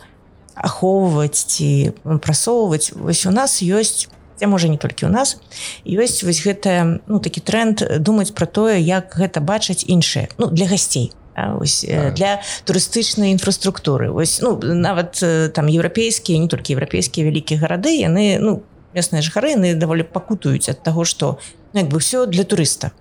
ахоўваць 0.55 1.39
ці 1.39 1.93
прасоўваць 2.03 2.91
вось 2.93 3.25
у 3.25 3.31
нас 3.31 3.61
ёсць 3.63 4.07
можа 4.47 4.67
не 4.67 4.77
толькі 4.77 5.05
у 5.05 5.09
нас 5.09 5.39
ёсць 5.83 6.23
вось 6.23 6.43
гэтая 6.43 6.99
ну 7.07 7.19
такі 7.19 7.41
тренд 7.41 7.83
думаць 7.99 8.31
про 8.31 8.45
тое 8.45 8.79
як 8.79 9.15
гэта 9.15 9.41
бачаць 9.41 9.83
іншыя 9.87 10.29
ну 10.37 10.47
для 10.47 10.67
гасцей. 10.67 11.11
Ось, 11.39 11.87
так. 11.87 12.15
для 12.15 12.41
турыстычнай 12.65 13.31
інфраструктуры. 13.31 14.11
Ось 14.11 14.41
ну 14.41 14.59
нават 14.59 15.23
там 15.53 15.67
еўрапейскія 15.67 16.39
не 16.39 16.47
толькі 16.47 16.75
еўрапейскія 16.75 17.27
вялікія 17.27 17.59
гарады 17.59 17.95
яны 17.95 18.39
ну 18.39 18.63
местныя 18.93 19.21
жыхары 19.21 19.55
яны 19.55 19.73
даволі 19.75 20.03
пакутаюць 20.03 20.69
ад 20.69 20.83
таго 20.83 21.05
што 21.05 21.39
ну, 21.73 21.81
як 21.81 21.89
бы 21.89 21.99
все 21.99 22.25
для 22.25 22.43
турыста 22.43 22.91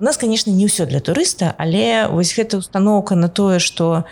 у 0.00 0.04
нас 0.04 0.16
конечно 0.16 0.50
не 0.50 0.66
ўсё 0.66 0.86
для 0.86 1.00
турыста 1.00 1.54
але 1.58 2.08
вось 2.08 2.34
гэта 2.36 2.58
установка 2.58 3.14
на 3.14 3.28
тое 3.28 3.58
что 3.58 4.04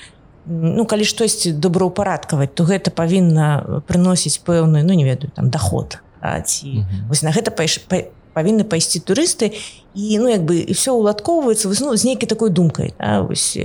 ну 0.46 0.86
калі 0.86 1.04
штосьці 1.04 1.52
добраўпарадкаваць 1.52 2.54
то 2.54 2.64
гэта 2.64 2.90
павінна 2.90 3.82
прыносіць 3.86 4.40
пэўную 4.44 4.84
ну 4.84 4.92
не 4.92 5.04
ведаю 5.04 5.30
там 5.34 5.50
доход 5.50 5.98
ці 6.44 6.84
вось 7.08 7.22
на 7.22 7.30
гэта 7.30 7.50
пайш 7.50 7.78
па 7.88 8.08
павінны 8.38 8.62
пайсці 8.62 9.02
турысты. 9.02 9.58
І 9.98 10.18
ну 10.22 10.30
як 10.30 10.46
бы 10.46 10.62
і 10.62 10.72
все 10.72 10.94
уладкоўваецца 10.94 11.66
ну, 11.82 11.96
з 11.96 12.04
нейкай 12.06 12.28
такой 12.30 12.50
думкай 12.50 12.94
да, 12.98 13.22
вось, 13.26 13.58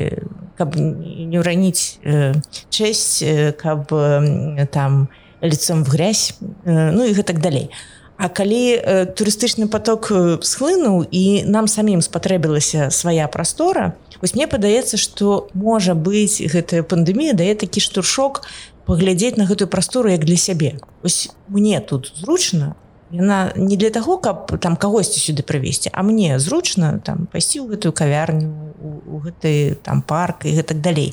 каб 0.58 0.74
не 0.74 1.38
ўраніць 1.38 2.02
э, 2.02 2.34
чэсць 2.74 3.22
каб 3.62 3.94
э, 3.94 4.66
там 4.74 5.14
лицом 5.44 5.84
в 5.84 5.90
грязь 5.90 6.34
э, 6.66 6.92
ну 6.92 7.04
і 7.04 7.14
гэтак 7.14 7.40
далей 7.40 7.70
А 8.16 8.30
калі 8.30 8.78
э, 8.78 9.06
турыстычны 9.10 9.68
поток 9.68 10.08
э, 10.12 10.38
схлынуў 10.42 11.04
і 11.12 11.44
нам 11.44 11.68
самім 11.68 12.00
спатрэбілася 12.02 12.90
свая 12.90 13.28
прастора 13.28 13.94
вось 14.22 14.36
мне 14.36 14.48
падаецца 14.48 14.98
што 14.98 15.50
можа 15.54 15.94
быць 15.94 16.40
гэтая 16.40 16.84
пандемія 16.88 17.34
дае 17.34 17.56
такі 17.56 17.84
штуршок 17.84 18.48
паглядзець 18.86 19.36
на 19.36 19.46
гэтую 19.46 19.68
прастору 19.68 20.10
як 20.10 20.24
для 20.24 20.38
сябе 20.38 20.80
ось 21.04 21.30
мне 21.48 21.82
тут 21.82 22.14
зручна 22.16 22.76
яна 23.12 23.52
не 23.56 23.76
для 23.78 23.90
таго 23.90 24.18
каб 24.18 24.56
там 24.60 24.76
кагосьці 24.76 25.20
сюды 25.20 25.44
прывесці 25.44 25.92
а 25.92 26.04
мне 26.04 26.40
зручна 26.40 27.00
там 27.04 27.28
пайсці 27.28 27.66
ў 27.66 27.76
гэтую 27.76 27.92
кавярню 27.92 28.74
у 28.80 29.20
гэты 29.20 29.76
там 29.84 30.02
парк 30.02 30.46
і 30.46 30.56
гэтак 30.56 30.80
далей 30.80 31.12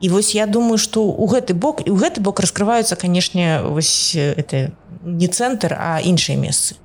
і 0.00 0.08
вось 0.08 0.34
я 0.34 0.46
думаю 0.46 0.78
что 0.78 1.04
у 1.04 1.26
гэты 1.26 1.54
бок 1.54 1.82
і 1.86 1.90
ў 1.90 1.96
гэты 1.96 2.20
бок 2.20 2.40
раскрываюцца 2.40 2.96
канешне 2.96 3.62
вось 3.62 4.14
это 4.14 4.72
не 5.04 5.28
цэнтр 5.28 5.76
а 5.78 6.00
іншыя 6.00 6.36
месцы. 6.36 6.76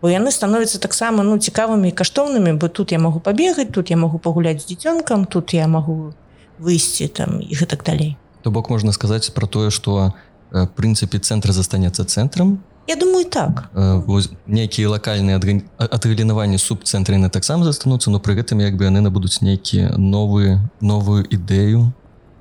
Бо 0.00 0.08
яны 0.08 0.32
становятся 0.32 0.78
таксама 0.80 1.22
ну 1.22 1.38
цікавымі 1.38 1.92
каштоўнымі 1.92 2.52
бо 2.58 2.68
тут 2.68 2.92
я 2.92 2.98
могу 2.98 3.20
пабегаць 3.20 3.72
тут 3.72 3.90
я 3.90 3.96
могу 3.96 4.18
пагуляць 4.18 4.62
з 4.62 4.66
дзіцёнкам 4.72 5.24
тут 5.24 5.54
я 5.54 5.68
могу 5.68 6.14
выйсці 6.58 7.08
там 7.08 7.40
і 7.40 7.54
гэтак 7.54 7.84
далей. 7.84 8.16
То 8.42 8.50
бок 8.50 8.70
можна 8.70 8.92
сказаць 8.92 9.30
про 9.30 9.46
тое 9.46 9.70
что 9.70 10.14
э, 10.50 10.66
прынцыпе 10.66 11.18
цэнтр 11.18 11.52
застанецца 11.52 12.04
цэнтрам? 12.04 12.58
Я 12.88 12.96
думаю 12.96 13.24
так. 13.24 13.70
Э, 13.74 14.02
нейкія 14.46 14.88
лакальныя 14.88 15.38
адгалінаванні 15.78 16.58
субцэнтры 16.58 17.16
на 17.16 17.30
таксама 17.30 17.64
застануцца 17.64 18.10
но 18.10 18.18
пры 18.18 18.34
гэтым 18.34 18.60
як 18.60 18.76
бы 18.76 18.84
яны 18.84 19.00
набудуць 19.00 19.40
нейкія 19.42 19.94
новыя 19.96 20.58
новую 20.80 21.24
ідэю 21.24 21.92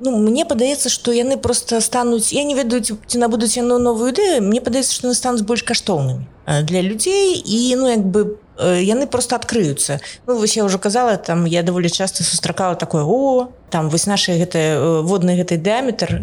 Ну, 0.01 0.17
мне 0.17 0.46
падаецца 0.50 0.89
што 0.89 1.13
яны 1.13 1.38
просто 1.38 1.77
стануць 1.81 2.34
я 2.34 2.43
не 2.43 2.55
ведаю 2.58 2.81
ці 2.81 3.17
набудуць 3.22 3.53
яно 3.53 3.77
новую 3.77 4.10
ідэю 4.10 4.41
мне 4.41 4.58
падаецца 4.58 4.98
што 4.98 5.13
стануць 5.13 5.46
больш 5.46 5.62
каштоўнымі 5.62 6.25
для 6.65 6.81
людзей 6.81 7.38
і 7.38 7.75
ну 7.77 7.86
як 7.86 8.01
бы 8.01 8.41
яны 8.58 9.05
просто 9.05 9.38
адкрыюцца 9.38 10.01
ну 10.25 10.38
вось 10.38 10.58
я 10.58 10.65
уже 10.65 10.77
казала 10.81 11.17
там 11.17 11.46
я 11.46 11.62
даволі 11.62 11.89
часто 11.89 12.24
сустракала 12.24 12.75
такое 12.75 13.03
о 13.05 13.50
там 13.70 13.89
вось 13.89 14.08
наши 14.08 14.34
гэты 14.41 15.03
водны 15.05 15.38
гэты 15.38 15.62
дыаметр 15.62 16.17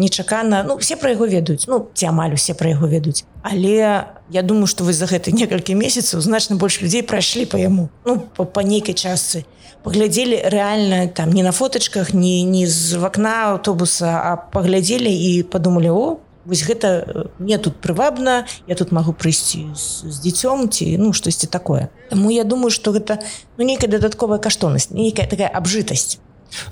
нечакана 0.00 0.64
ну 0.64 0.78
все 0.78 0.96
про 0.96 1.10
яго 1.10 1.26
ведаюць 1.26 1.68
ну 1.68 1.84
ці 1.92 2.06
амаль 2.08 2.32
усе 2.32 2.54
про 2.54 2.72
яго 2.72 2.88
ведаюць. 2.88 3.24
Але 3.42 4.08
я 4.30 4.42
думаю 4.42 4.66
что 4.66 4.84
вы 4.84 4.92
за 4.92 5.04
гэты 5.04 5.32
некалькі 5.32 5.74
месяцаў 5.74 6.20
значна 6.20 6.56
больш 6.56 6.80
людзей 6.80 7.02
прайшлі 7.02 7.44
по 7.44 7.56
яму 7.56 7.90
ну 8.04 8.20
по, 8.20 8.44
по 8.44 8.60
нейкай 8.60 8.94
частцы 8.94 9.44
паглядзелі 9.82 10.40
реально 10.44 11.08
там 11.08 11.32
не 11.32 11.42
на 11.42 11.52
фоточках 11.52 12.14
не 12.14 12.42
не 12.42 12.66
з 12.66 12.98
вакна 12.98 13.52
аўтобуса 13.52 14.06
а 14.06 14.36
паглядзелі 14.36 15.10
і 15.10 15.42
подумалі 15.42 15.90
о 15.90 16.18
вось 16.48 16.64
гэта 16.64 16.88
э, 17.04 17.24
мне 17.38 17.58
тут 17.58 17.76
прывабна 17.76 18.48
я 18.66 18.74
тут 18.74 18.92
магу 18.92 19.12
прыйсці 19.12 19.68
з, 19.76 20.08
з 20.08 20.16
дзіцём 20.24 20.68
ці 20.72 20.96
ну 20.98 21.12
штосьці 21.12 21.46
такое 21.46 21.88
Таму 22.10 22.30
я 22.30 22.44
думаю 22.44 22.70
что 22.70 22.92
гэта 22.92 23.20
ну 23.56 23.64
нейкая 23.64 23.90
дадатковая 23.90 24.38
каштоўнасць 24.38 24.90
нейкая 24.90 25.28
такая 25.28 25.48
абжытасць. 25.48 26.18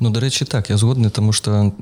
Ну 0.01 0.11
дарэчы 0.11 0.47
так 0.49 0.71
я 0.71 0.77
згодны 0.77 1.11
тому 1.11 1.33
что 1.33 1.73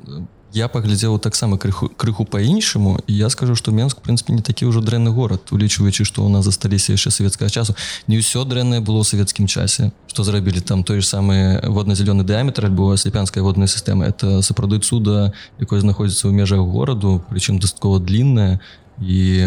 я 0.54 0.68
паглядзеў 0.68 1.18
таксама 1.18 1.58
крыху 1.58 1.88
крыху 1.88 2.24
по-іншаму 2.24 3.00
і 3.06 3.12
я 3.12 3.28
скажу 3.28 3.56
что 3.56 3.72
менск 3.72 3.98
прынпе 3.98 4.32
не 4.32 4.42
такі 4.42 4.70
ўжо 4.70 4.80
дрэнны 4.80 5.10
горад 5.10 5.50
улічваючы 5.50 6.06
что 6.06 6.22
у 6.22 6.28
нас 6.30 6.44
засталіся 6.44 6.94
яшчэ 6.94 7.10
савецкага 7.10 7.50
часу. 7.50 7.74
Не 8.06 8.22
ўсё 8.22 8.46
дрэннае 8.46 8.78
было 8.78 9.02
ў 9.02 9.04
савецкім 9.04 9.50
часе 9.50 9.90
что 10.06 10.22
зрабілі 10.22 10.62
там 10.62 10.84
той 10.86 11.02
же 11.02 11.06
самы 11.10 11.58
водна-зялёны 11.66 12.22
дыаметр 12.22 12.70
альбо 12.70 12.96
слепянская 12.96 13.42
водная 13.42 13.66
сістэма. 13.66 14.06
Это 14.06 14.42
сапраўды 14.42 14.78
цуда 14.78 15.34
якое 15.58 15.82
знаходзіцца 15.82 16.30
ў 16.30 16.32
межах 16.32 16.62
гораду 16.62 17.18
прычым 17.28 17.58
дастаткова 17.58 17.98
длинная 17.98 18.60
і 19.02 19.42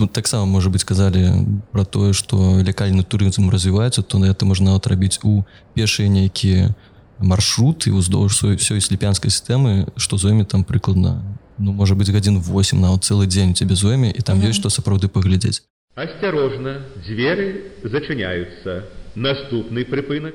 ну, 0.00 0.06
таксама 0.08 0.46
можа 0.48 0.70
быть 0.70 0.80
сказалі 0.80 1.44
про 1.72 1.84
тое 1.84 2.16
что 2.16 2.64
лякальны 2.64 3.04
турызм 3.04 3.52
развіваецца 3.52 4.00
то 4.02 4.18
на 4.18 4.32
это 4.32 4.48
можна 4.48 4.72
отрабіць 4.72 5.20
у 5.22 5.44
пешыя 5.76 6.08
нейкія 6.08 6.72
у 6.72 6.95
маршруты 7.20 7.92
уздоўж 7.92 8.56
ўсёй 8.56 8.80
слепянскай 8.80 9.30
сістэмы 9.30 9.88
што 9.96 10.16
зойме 10.16 10.44
там 10.44 10.64
прыкладна 10.64 11.22
ну 11.58 11.72
можа 11.72 11.94
быть 11.94 12.10
гадзін 12.12 12.40
8 12.40 12.80
на 12.80 12.92
цэлы 12.98 13.26
дзень 13.26 13.52
у 13.52 13.58
цябе 13.58 13.74
зойме 13.74 14.10
і 14.10 14.20
там 14.20 14.40
ёсць 14.40 14.60
што 14.60 14.68
сапраўды 14.68 15.08
паглядзець 15.08 15.64
асцярожна 15.96 16.84
дзверы 17.00 17.72
зачыняюцца 17.84 18.84
наступны 19.14 19.84
прыпынак 19.84 20.34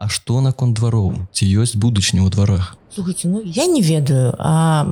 А 0.00 0.08
што 0.08 0.40
наконт 0.40 0.78
двароў 0.78 1.28
ці 1.36 1.44
ёсць 1.60 1.76
будучні 1.76 2.24
ў 2.24 2.30
дварах 2.32 2.76
Слухайте, 2.94 3.28
ну 3.28 3.42
я 3.44 3.66
не 3.66 3.82
ведаю 3.82 4.32
а 4.38 4.86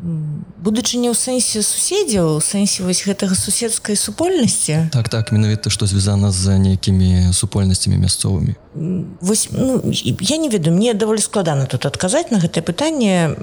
будучы 0.00 0.96
не 0.96 1.12
ў 1.12 1.16
сэнсе 1.16 1.60
суседзяў 1.60 2.40
сэнсе 2.40 2.84
вось 2.84 3.04
гэтага 3.04 3.36
суседскай 3.36 3.96
супольнасці? 3.96 4.88
Так 4.92 5.12
так 5.12 5.32
менавіта 5.32 5.68
што 5.68 5.84
звязана 5.84 6.32
з 6.32 6.56
нейкімі 6.56 7.32
супольнасцямі 7.36 8.00
мясцовымі. 8.00 8.56
Вось 9.20 9.48
ну, 9.52 9.82
я 9.92 10.36
не 10.36 10.48
ведаю 10.48 10.76
мне 10.76 10.94
даволі 10.94 11.20
складана 11.20 11.66
тут 11.66 11.84
адказаць 11.84 12.30
на 12.30 12.40
гэтае 12.40 12.64
пытанне. 12.64 13.36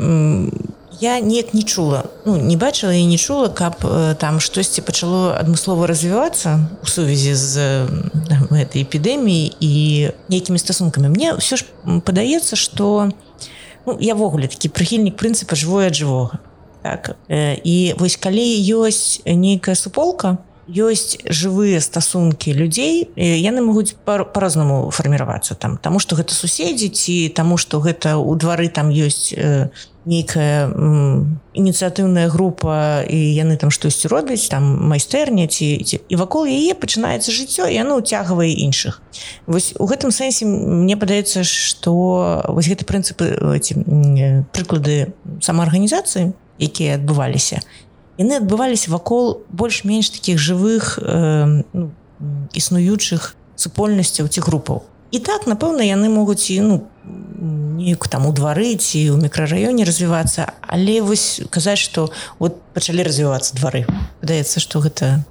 Я 0.98 1.20
неяк 1.22 1.54
не 1.54 1.62
чула 1.62 2.10
ну, 2.26 2.38
не 2.42 2.58
бачыла 2.58 2.94
і 2.94 3.06
не 3.06 3.18
чула 3.18 3.54
каб 3.54 3.86
там 4.18 4.40
штосьці 4.42 4.82
пачало 4.82 5.38
адмыслова 5.38 5.86
развівацца 5.86 6.66
у 6.82 6.88
сувязі 6.90 7.38
з 7.38 7.86
гэтай 8.50 8.82
эпідэміі 8.82 9.54
і 9.62 9.74
нейкімі 10.30 10.58
стасункамі. 10.58 11.14
Мне 11.14 11.38
ўсё 11.38 11.62
ж 11.62 11.70
падаецца 12.02 12.58
што 12.58 13.14
ну, 13.86 13.94
явогуле 14.02 14.50
такі 14.50 14.74
прыхільнік 14.74 15.14
прынцыпа 15.22 15.54
жывое 15.54 15.94
ад 15.94 15.96
жывога 15.96 16.42
так 16.88 17.16
і 17.28 17.78
вось 18.00 18.16
калі 18.16 18.48
ёсць 18.80 19.20
нейкая 19.28 19.76
суполка 19.76 20.38
ёсць 20.68 21.16
жывыя 21.24 21.80
стасункі 21.80 22.52
людзей 22.52 23.08
яны 23.16 23.64
могуць 23.64 23.96
по-рознаму 24.04 24.92
фарміравацца 24.92 25.56
там. 25.56 25.78
Тому 25.82 26.00
что 26.00 26.16
гэта 26.16 26.34
суседзі 26.36 26.90
ці 26.90 27.30
таму 27.36 27.58
что 27.58 27.80
гэта 27.80 28.18
у 28.18 28.36
двары 28.36 28.68
там 28.68 28.92
ёсць 28.92 29.32
нейкая 30.08 30.72
ініцыятыўная 31.54 32.28
група 32.32 33.04
і 33.04 33.16
яны 33.16 33.58
там 33.58 33.72
штосьці 33.72 34.08
робяць 34.08 34.48
там 34.48 34.88
майстэрня 34.88 35.48
ці, 35.48 35.84
ці 35.84 36.00
і 36.08 36.16
вакол 36.16 36.48
яе 36.48 36.76
пачынаецца 36.76 37.32
жыццё 37.32 37.68
і 37.68 37.76
яно 37.76 38.00
ўцягвае 38.00 38.56
іншых 38.56 39.04
вось 39.48 39.76
у 39.76 39.88
гэтым 39.88 40.16
сэнсе 40.16 40.48
мне 40.48 40.96
падаецца 40.96 41.44
что 41.44 42.44
вось 42.48 42.72
гэты 42.72 42.88
прынцыпы 42.88 43.36
ці 43.60 43.74
прыклады 44.56 45.12
самаарганізацыі 45.44 46.32
якія 46.60 46.98
адбываліся. 46.98 47.62
Яны 48.18 48.42
адбываліся 48.42 48.92
вакол 48.92 49.46
больш-менш 49.50 50.10
таких 50.10 50.42
жывых 50.42 50.98
э, 50.98 51.64
ну, 51.74 51.92
існуючых 52.54 53.36
супольнасцяў 53.56 54.28
ці 54.28 54.42
групаў. 54.42 54.84
І 55.12 55.20
так 55.20 55.48
напэўна 55.48 55.86
яны 55.88 56.10
могуць 56.10 56.52
і 56.52 56.60
ну 56.62 56.76
неяк 57.78 58.08
там 58.12 58.26
у 58.28 58.34
двары 58.34 58.76
ці 58.76 59.14
ў 59.14 59.22
мікрараёне 59.22 59.86
развівацца 59.88 60.52
але 60.62 61.00
вось 61.02 61.42
казаць 61.50 61.80
что 61.80 62.12
вот 62.40 62.60
пачалі 62.74 63.06
развівацца 63.08 63.56
двары. 63.56 63.86
Падаецца 64.20 64.60
что 64.60 64.82
гэта 64.82 65.24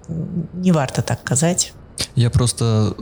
не 0.54 0.72
варта 0.72 1.02
так 1.02 1.20
казаць. 1.24 1.74
Я 2.14 2.30
просто 2.30 2.96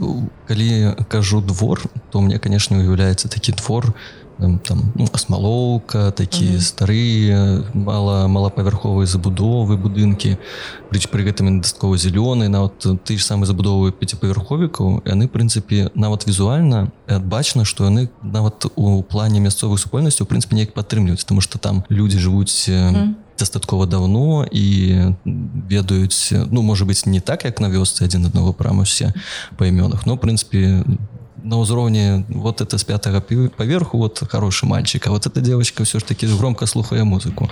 калі 0.47 0.97
кажу 1.07 1.41
двор 1.41 1.85
то 2.11 2.21
мне 2.21 2.39
конечно 2.39 2.77
уяўляецца 2.77 3.29
такі 3.29 3.53
твор 3.53 3.93
у 3.93 4.24
там 4.37 4.91
ну, 4.95 5.07
асмалоўка 5.13 6.11
такія 6.11 6.59
старыя 6.59 7.63
мала 7.73 8.27
малапавярховыя 8.27 9.07
забудовы 9.07 9.77
будынкі 9.77 10.35
прыч 10.91 11.07
пры 11.07 11.23
гэтым 11.23 11.61
дастаткова 11.61 11.95
зялёны 11.95 12.49
нават 12.51 12.83
ты 13.07 13.17
ж 13.17 13.23
самы 13.23 13.45
забудовы 13.45 13.95
пяціпавярховікаў 13.95 15.07
яны 15.07 15.27
прынцыпе 15.31 15.91
нават 15.95 16.27
візуальна 16.27 16.91
бачна 17.07 17.63
што 17.63 17.87
яны 17.87 18.09
нават 18.21 18.67
у 18.75 19.01
плане 19.03 19.39
мясцовых 19.39 19.79
супольнасцяў 19.79 20.27
прынцыпе 20.27 20.55
неяк 20.55 20.73
падтрымліваюць 20.73 21.23
тому 21.23 21.39
что 21.39 21.57
там 21.57 21.83
людзі 21.89 22.19
жывуць 22.19 22.67
дастаткова 23.39 23.85
давно 23.85 24.45
і 24.51 25.15
ведаюць 25.25 26.31
ну 26.51 26.61
можа 26.61 26.85
быть 26.85 27.05
не 27.05 27.19
так 27.19 27.45
як 27.45 27.59
на 27.59 27.67
вёсцы 27.67 28.03
адзін 28.03 28.27
аднаго 28.27 28.53
прама 28.53 28.83
усе 28.83 29.13
па 29.57 29.67
імёнах 29.67 30.05
но 30.05 30.17
прынцыпе 30.17 30.83
на 31.45 31.61
ўзроўні 31.61 32.25
вот 32.29 32.61
это 32.61 32.77
с 32.77 32.83
пятого 32.83 33.21
поверху 33.21 33.97
вот 33.97 34.23
хороший 34.29 34.67
мальчик 34.67 35.07
а 35.07 35.11
вот 35.11 35.27
эта 35.27 35.41
девочка 35.41 35.83
все 35.83 35.99
ж 35.99 36.05
таки 36.05 36.27
громко 36.27 36.65
слухае 36.65 37.03
музыку. 37.03 37.49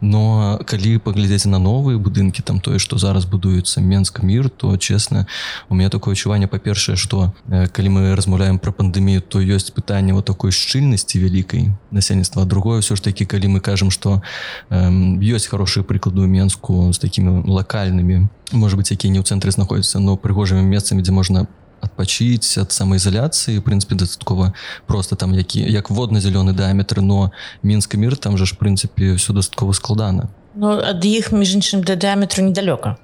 Но 0.00 0.60
калі 0.64 0.98
паглядзець 0.98 1.46
на 1.46 1.58
новые 1.58 1.98
будынки 1.98 2.40
там 2.42 2.60
тое 2.60 2.78
что 2.78 2.98
зараз 2.98 3.26
будуецца 3.26 3.80
менск 3.80 4.22
мир 4.22 4.48
то 4.48 4.76
честно 4.76 5.26
у 5.68 5.74
меня 5.74 5.90
такое 5.90 6.14
адчуванне 6.14 6.48
па-першае 6.48 6.96
что 6.96 7.32
э, 7.48 7.68
калі 7.68 7.88
мы 7.88 8.16
размаўляем 8.16 8.58
про 8.58 8.72
пандемію 8.72 9.20
то 9.20 9.40
ёсць 9.40 9.70
пытанне 9.70 10.12
вот 10.14 10.24
такой 10.24 10.50
шчыльнасці 10.50 11.18
вялікай 11.18 11.72
насельніцтва 11.90 12.44
другое 12.44 12.80
все 12.80 12.96
ж 12.96 13.02
таки 13.02 13.26
калі 13.26 13.48
мы 13.48 13.60
кажам 13.60 13.90
что 13.90 14.22
ёсць 14.70 15.46
хорошие 15.46 15.84
прыклады 15.84 16.20
у 16.20 16.26
менску 16.26 16.92
с 16.92 16.98
такими 16.98 17.42
локальными 17.44 18.28
может 18.52 18.78
быть 18.78 18.90
якія 18.90 19.12
не 19.12 19.20
ў 19.20 19.24
цэнтры 19.24 19.50
знаходзяцца 19.50 20.00
но 20.00 20.16
прыгожымі 20.16 20.62
месцамі 20.62 21.02
дзе 21.02 21.12
можна 21.12 21.46
адпачыць 21.80 22.58
ад 22.62 22.72
самаізаляцыі 22.72 23.60
прынцыпе 23.60 23.94
дастаткова 23.94 24.54
просто 24.86 25.16
там 25.16 25.34
які 25.34 25.60
як 25.60 25.90
водна-зялёны 25.90 26.54
дыаметр 26.54 27.00
но 27.00 27.32
мінска 27.62 27.98
мір 27.98 28.16
там 28.16 28.38
жа 28.38 28.46
ж 28.46 28.54
прынцыпе 28.54 29.18
ўсё 29.18 29.34
дастаткова 29.34 29.72
складана 29.72 30.28
Ну 30.54 30.78
ад 30.78 31.04
іх 31.04 31.32
між 31.32 31.60
іншым 31.60 31.84
да 31.84 31.94
дыаметру 31.94 32.42
недалёка 32.42 32.96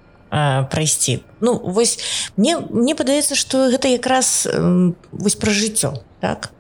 прайсці 0.71 1.23
Ну 1.40 1.59
вось 1.59 1.99
мне 2.37 2.59
мне 2.59 2.95
падаецца 2.95 3.35
что 3.35 3.71
гэта 3.71 3.88
якраз 3.88 4.49
вось 5.12 5.37
пра 5.37 5.52
жыццё 5.52 6.00
так 6.21 6.53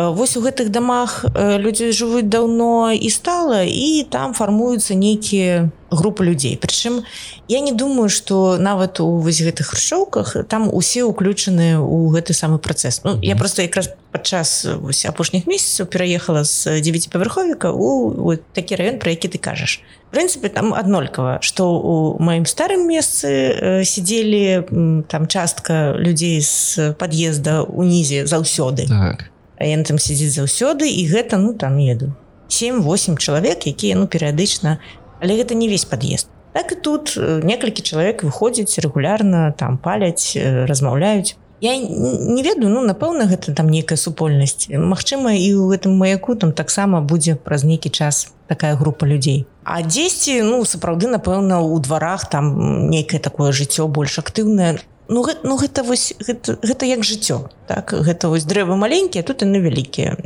Вось 0.00 0.36
у 0.36 0.40
гэтых 0.40 0.72
дамах 0.72 1.26
людзі 1.36 1.92
жывуць 1.92 2.24
даўно 2.24 2.88
і 2.96 3.08
стала 3.12 3.60
і 3.68 4.08
там 4.08 4.32
фармуюцца 4.32 4.96
нейкія 4.96 5.68
групы 5.90 6.24
людзей. 6.24 6.56
Прычым 6.56 7.04
я 7.48 7.60
не 7.60 7.72
думаю 7.72 8.08
что 8.08 8.56
нават 8.56 9.00
у 9.00 9.20
вось 9.20 9.42
гэтых 9.42 9.68
хрушчоўках 9.68 10.48
там 10.48 10.72
усе 10.72 11.04
ўключаныя 11.04 11.76
ў 11.76 12.16
гэты 12.16 12.32
самы 12.32 12.56
працэс. 12.56 13.04
Ну 13.04 13.20
я 13.20 13.36
просто 13.36 13.60
якраз 13.60 13.92
падчас 14.08 14.64
апошніх 15.04 15.44
месяцаў 15.44 15.84
пераехала 15.84 16.44
з 16.48 16.80
9павярховіка 16.80 17.68
у 17.68 18.32
такі 18.56 18.80
раён 18.80 18.96
про 18.96 19.10
які 19.12 19.28
ты 19.28 19.36
кажаш. 19.36 19.84
Прынцыпе 20.14 20.48
там 20.48 20.72
аднолькава 20.72 21.44
что 21.44 21.76
у 21.76 22.16
маім 22.22 22.46
старым 22.46 22.88
месцы 22.88 23.84
сидзелі 23.84 24.64
там 25.12 25.28
частка 25.28 25.92
людзей 25.92 26.40
з 26.40 26.94
пад'езда 26.96 27.68
унізе 27.68 28.24
заўсёды. 28.24 28.88
Так 28.88 29.28
яны 29.60 29.84
там 29.84 29.98
сидзіць 29.98 30.34
заўсёды 30.40 30.88
і 30.88 31.06
гэта 31.06 31.36
ну 31.36 31.52
там 31.54 31.76
еду 31.78 32.12
7-8 32.48 33.16
чалавек 33.16 33.66
якія 33.68 33.96
ну 33.96 34.08
перыядычна 34.08 34.80
але 35.20 35.36
гэта 35.36 35.54
не 35.54 35.68
весь 35.68 35.84
пад'езд. 35.84 36.28
Так 36.52 36.72
і 36.72 36.76
тут 36.80 37.14
некалькі 37.16 37.82
чалавек 37.82 38.24
выходзіць 38.24 38.80
рэгулярна 38.80 39.52
там 39.52 39.78
паляць 39.78 40.34
размаўляюць. 40.36 41.36
Я 41.60 41.76
не 41.76 42.42
ведаю 42.42 42.72
ну 42.72 42.80
напэўна 42.80 43.28
гэта 43.28 43.52
там 43.54 43.68
нейкая 43.68 44.00
супольнасць. 44.00 44.66
Мачыма 44.72 45.36
і 45.36 45.48
ў 45.60 45.76
гэтым 45.76 45.94
маяку 45.94 46.34
там 46.34 46.52
таксама 46.52 47.04
будзе 47.04 47.36
праз 47.36 47.62
нейкі 47.68 47.92
час 47.92 48.32
такая 48.48 48.74
група 48.74 49.04
людзей. 49.04 49.46
А 49.62 49.84
дзесьці 49.84 50.40
ну 50.42 50.64
сапраўды 50.64 51.06
напэўна 51.06 51.60
у 51.60 51.78
дварах 51.78 52.26
там 52.32 52.88
нейкае 52.90 53.20
такое 53.20 53.52
жыццё 53.52 53.86
больш 53.86 54.18
актыўнае 54.18 54.80
ну, 55.10 55.22
гэта, 55.26 55.40
ну 55.42 55.58
гэта 55.58 55.82
вось 55.82 56.14
гэта, 56.22 56.56
гэта 56.62 56.86
як 56.86 57.02
жыццё 57.02 57.50
так? 57.66 57.92
Гэта 57.92 58.30
вось 58.30 58.46
дрэвы 58.46 58.78
маленькія 58.78 59.26
тут 59.26 59.42
яны 59.42 59.58
вялікія. 59.58 60.16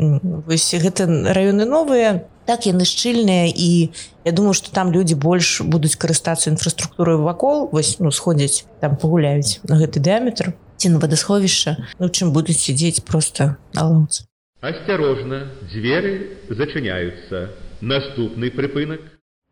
Вось 0.45 0.77
гэта 0.77 1.09
раёны 1.09 1.65
новыя 1.65 2.29
так 2.45 2.69
яны 2.69 2.85
шчыльныя 2.85 3.49
і 3.49 3.91
я 4.25 4.33
думаю 4.33 4.53
что 4.53 4.71
там 4.71 4.93
людзі 4.93 5.17
больш 5.17 5.65
будуць 5.65 5.97
карыстацца 5.97 6.53
інфраструктурай 6.53 7.17
вакол 7.17 7.69
вось 7.73 7.97
ну 7.99 8.13
сходзяць 8.13 8.69
там 8.81 8.97
пагуляюць 9.01 9.65
на 9.65 9.81
гэты 9.81 10.05
дыаметр 10.05 10.53
ці 10.77 10.93
на 10.93 11.01
вадасховішча 11.01 11.81
ну 11.99 12.13
чым 12.13 12.37
будуць 12.37 12.61
сядзець 12.61 13.01
просто 13.01 13.57
на 13.73 13.89
лаўцы. 13.89 14.29
Осторожно 14.61 15.49
дзверы 15.73 16.37
зачыняются 16.49 17.53
наступны 17.81 18.53
прыпынак. 18.53 19.01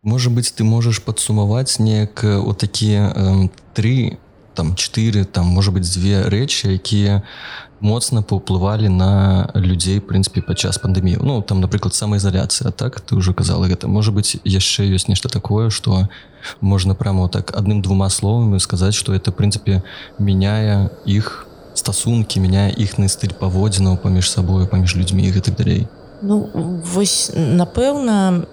Можа 0.03 0.31
быть 0.31 0.53
ты 0.53 0.65
можаш 0.65 1.01
падсумаваць 1.01 1.79
неяк 1.79 2.25
у 2.25 2.53
такія 2.53 3.13
э, 3.15 3.49
три 3.73 4.19
там 4.55 4.75
4 4.75 5.25
там 5.25 5.47
может 5.47 5.75
быть 5.75 5.89
две 5.93 6.23
рэчы 6.23 6.75
якія 6.75 7.23
моцна 7.81 8.23
паўплывалі 8.23 8.89
на 8.89 9.51
людзей 9.55 10.01
прынцыпе 10.01 10.41
падчас 10.41 10.79
пандемію 10.79 11.21
Ну 11.23 11.43
там 11.43 11.61
напрыклад 11.61 11.95
самаізаляцыя 11.95 12.71
так 12.71 13.01
ты 13.01 13.17
уже 13.17 13.35
казала 13.35 13.67
гэта 13.67 13.89
может 13.89 14.15
быть 14.15 14.39
яшчэ 14.45 14.87
ёсць 14.95 15.09
нешта 15.09 15.29
такое 15.29 15.71
что 15.71 16.09
можна 16.61 16.95
прямо 16.95 17.29
так 17.29 17.57
адным 17.57 17.83
двума 17.83 18.09
словамі 18.09 18.61
сказаць 18.61 18.95
что 18.95 19.15
это 19.15 19.33
прынцыпе 19.33 19.83
мяняе 20.19 20.91
іх 21.07 21.47
стасункі 21.75 22.41
мяняе 22.41 22.71
іхны 22.71 23.09
стыль 23.09 23.35
паводзінаў 23.35 23.99
паміж 23.99 24.31
сабою 24.31 24.67
паміж 24.67 24.97
людзьмі 24.97 25.27
і 25.27 25.33
гэтак 25.33 25.57
далей 25.57 25.89
Ну 26.23 26.47
вось 26.87 27.33
напэўна 27.35 28.47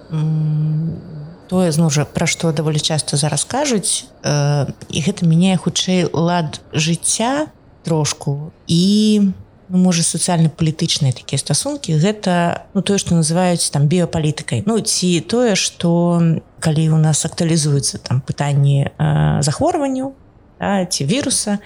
тое 1.50 1.74
зноў 1.74 1.90
жа 1.90 2.06
пра 2.06 2.30
што 2.30 2.54
даволі 2.54 2.78
часта 2.78 3.18
зараз 3.18 3.42
кажуць 3.42 4.06
э, 4.22 4.70
і 4.70 4.98
гэта 5.02 5.26
мяняе 5.26 5.58
хутчэй 5.58 6.06
лад 6.14 6.62
жыцця 6.70 7.50
трошку 7.82 8.54
і 8.70 9.34
ну, 9.66 9.76
можа 9.82 10.06
сацыяльна-палітычныя 10.06 11.10
такія 11.10 11.42
стасункі. 11.42 11.98
Гэта 11.98 12.70
ну 12.70 12.86
тое 12.86 13.02
што 13.02 13.18
называюць 13.18 13.66
там 13.74 13.90
біяпалітыкай 13.90 14.62
Ну 14.70 14.78
ці 14.78 15.10
тое 15.26 15.58
што 15.58 16.22
калі 16.62 16.84
у 16.94 17.02
нас 17.02 17.26
актуалізуецца 17.26 17.98
там 17.98 18.22
пытанні 18.22 18.86
э, 18.86 19.42
захворванню 19.42 20.14
да, 20.62 20.86
ці 20.86 21.02
віруса 21.02 21.58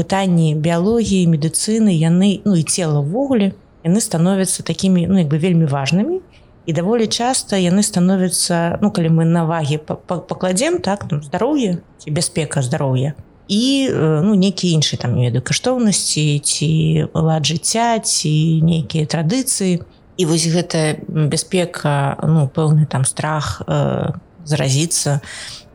пытанні 0.00 0.56
біялогіі 0.56 1.28
медыцыны 1.28 1.92
яны 1.92 2.40
ну 2.48 2.56
і 2.56 2.64
цела 2.64 3.04
ўвогуле 3.04 3.52
яны 3.84 4.00
становяцца 4.00 4.64
такімі 4.64 5.04
ну 5.12 5.20
як 5.20 5.28
бы 5.28 5.36
вельмі 5.36 5.68
важнымі. 5.68 6.24
і 6.24 6.35
даволі 6.72 7.06
часта 7.06 7.60
яны 7.60 7.82
становяцца 7.82 8.78
ну 8.82 8.90
калі 8.90 9.14
мы 9.14 9.24
на 9.24 9.46
вагі 9.46 9.78
пакладзем 9.78 10.82
так 10.82 11.06
там 11.08 11.22
здароўе 11.22 11.78
ці 12.02 12.10
бяспека 12.10 12.62
здароўя 12.62 13.14
і 13.48 13.90
ну 14.26 14.34
нейкі 14.34 14.70
іншы 14.74 14.98
там 14.98 15.14
веду 15.14 15.40
каштоўнасці 15.40 16.42
ці 16.42 16.70
лад 17.14 17.46
жыцця 17.46 17.98
ці 18.02 18.32
нейкія 18.62 19.06
традыцыі. 19.06 19.86
І 20.16 20.22
вось 20.24 20.48
гэта 20.48 20.96
бяспека 21.06 22.16
ну 22.24 22.48
пэўны 22.48 22.86
там 22.86 23.04
страх 23.04 23.62
э, 23.68 24.16
заразіцца 24.44 25.20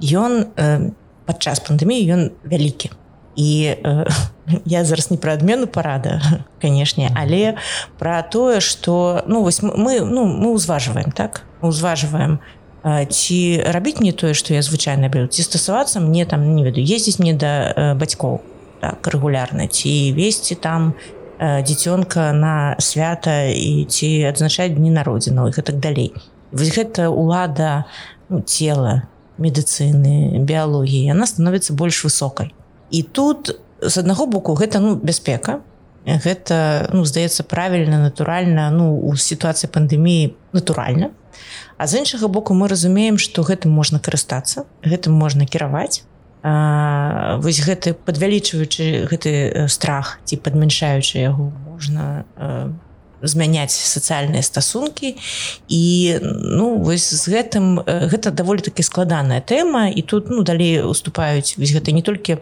ён 0.02 0.50
э, 0.58 0.92
падчас 1.30 1.62
пандэміі 1.62 2.10
ён 2.12 2.22
вялікі 2.44 2.92
і 3.36 3.74
э, 3.84 4.12
я 4.66 4.86
зараз 4.86 5.12
не 5.12 5.18
пра 5.18 5.34
адмену 5.34 5.68
парада 5.68 6.22
канешне 6.62 7.12
але 7.16 7.58
пра 8.00 8.22
тое 8.22 8.60
что 8.60 9.24
ну 9.28 9.44
вось 9.44 9.62
мы 9.62 10.02
ну 10.02 10.26
мы 10.26 10.54
ўзважваем 10.54 11.12
так? 11.12 11.44
Узважваем 11.62 12.40
ці 13.10 13.64
рабіць 13.68 14.00
мне 14.00 14.12
тое 14.12 14.34
что 14.34 14.54
я 14.54 14.62
звычайна 14.62 15.10
бю 15.10 15.28
ці 15.28 15.44
стасавацца 15.44 16.00
мне 16.00 16.26
там 16.26 16.56
не 16.56 16.64
веду. 16.64 16.82
Ездзіць 16.82 17.20
мне 17.20 17.34
да 17.34 17.74
э, 17.76 17.96
бацькоў 17.96 18.42
так 18.82 19.08
рэгулярна 19.08 19.68
ці 19.68 20.14
весці 20.14 20.56
там 20.56 20.94
э, 21.40 21.62
дзіцёнка 21.64 22.34
на 22.34 22.76
свята 22.80 23.46
і 23.54 23.86
ці 23.86 24.26
адзначаць 24.26 24.74
дні 24.74 24.92
народзіну 24.92 25.48
і 25.48 25.52
гэтак 25.52 25.80
далей. 25.80 26.14
Вось 26.52 26.74
гэта 26.74 27.10
лада 27.10 27.86
ну, 28.30 28.42
цела 28.42 29.08
медыцыны 29.38 30.42
біялогіі 30.42 31.14
яна 31.14 31.26
становіцца 31.26 31.74
больш 31.74 32.04
высокай 32.04 32.52
і 32.92 33.04
тут 33.04 33.56
з 33.82 33.98
аднаго 33.98 34.26
боку 34.26 34.54
гэта 34.54 34.80
ну 34.80 34.96
бяспека. 34.96 35.62
Гэта 36.06 36.90
ну 36.94 37.06
здаецца 37.06 37.44
правільна 37.44 38.02
натуральна 38.02 38.70
ну 38.72 38.98
у 38.98 39.16
сітуацыі 39.18 39.70
пандэміі 39.70 40.34
натуральна. 40.54 41.12
А 41.78 41.88
з 41.88 42.02
іншага 42.02 42.28
боку 42.28 42.54
мы 42.54 42.68
разумеем 42.68 43.18
што 43.18 43.42
гэтым 43.42 43.74
можна 43.74 44.00
карыстацца 44.00 44.66
гэтым 44.86 45.14
можна 45.14 45.46
кіраваць. 45.46 46.04
А, 46.44 47.38
вось 47.38 47.62
гэты 47.62 47.94
падвялічваючы 47.94 49.06
гэты 49.06 49.66
страх 49.70 50.18
ці 50.26 50.42
падмяншаючы 50.42 51.22
яго 51.22 51.54
можна 51.70 52.26
а, 52.36 52.74
змяняць 53.24 53.72
сацыяльныя 53.72 54.42
стасункі. 54.42 55.16
І 55.70 55.84
ну 56.24 56.78
вось 56.82 57.08
з 57.14 57.26
гэтым 57.30 57.82
гэта 57.86 58.32
даволі 58.32 58.62
такі 58.62 58.84
складаная 58.84 59.42
тэма. 59.42 59.90
І 59.90 60.02
тут 60.02 60.30
ну 60.30 60.44
далей 60.44 60.82
уступаюць 60.82 61.58
вось 61.58 61.74
гэта 61.74 61.92
не 61.92 62.02
толькі 62.02 62.38
э, 62.38 62.42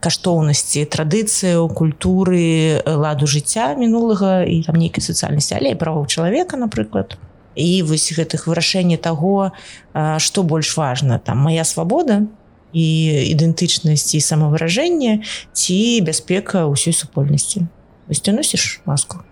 каштоўнасці 0.00 0.84
традыцыяў 0.90 1.68
культуры 1.70 2.82
ладу 2.86 3.26
жыцця 3.26 3.74
мінулага 3.78 4.42
і 4.44 4.62
там 4.66 4.76
нейкай 4.76 5.02
сацыяльнасці 5.02 5.58
але 5.58 5.74
правоў 5.74 6.06
чалавека 6.06 6.56
напрыклад. 6.56 7.18
І 7.54 7.82
вось 7.82 8.12
гэтых 8.12 8.48
вырашэння 8.48 8.96
таго 8.96 9.52
што 10.18 10.42
больш 10.42 10.76
важна 10.76 11.18
там 11.18 11.38
моя 11.38 11.64
свабода 11.64 12.24
і 12.72 12.86
ідэнтычнасці 13.36 14.20
самавыражэння 14.20 15.20
ці 15.52 15.78
бяспека 16.00 16.64
ўсёй 16.72 16.96
супольнасці. 16.96 17.68
Вось 18.08 18.24
ты 18.24 18.32
носіш 18.32 18.80
маску 18.88 19.22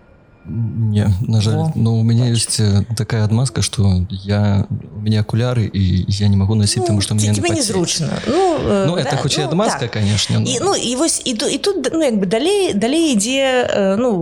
Не, 0.43 1.07
на 1.21 1.39
жаль, 1.39 1.55
О, 1.55 1.71
но 1.75 1.99
у 1.99 2.03
меня 2.03 2.25
есть 2.25 2.59
э, 2.59 2.83
такая 2.97 3.23
отмазка, 3.23 3.61
что 3.61 3.87
я 4.09 4.65
у 4.95 5.01
меня 5.01 5.21
окуляры 5.21 5.65
и 5.65 6.11
я 6.11 6.27
не 6.27 6.35
могу 6.35 6.55
носить, 6.55 6.77
ну, 6.77 6.83
потому 6.83 7.01
что 7.01 7.13
мне 7.13 7.31
тебе 7.31 7.49
незручно. 7.49 8.09
Ну, 8.25 8.57
э, 8.59 8.85
ну 8.87 8.95
да, 8.95 9.01
это 9.01 9.17
хоть 9.17 9.37
ну, 9.37 9.45
отмазка, 9.45 9.81
так. 9.81 9.91
конечно. 9.91 10.39
Но... 10.39 10.49
И, 10.49 10.59
ну 10.59 10.73
и 10.73 10.95
вот 10.95 11.11
и, 11.25 11.31
и 11.31 11.57
тут 11.59 11.89
ну 11.91 12.01
как 12.01 12.19
бы 12.19 12.25
далее 12.25 12.73
далее 12.73 13.13
идея 13.13 13.67
э, 13.67 13.95
ну 13.97 14.15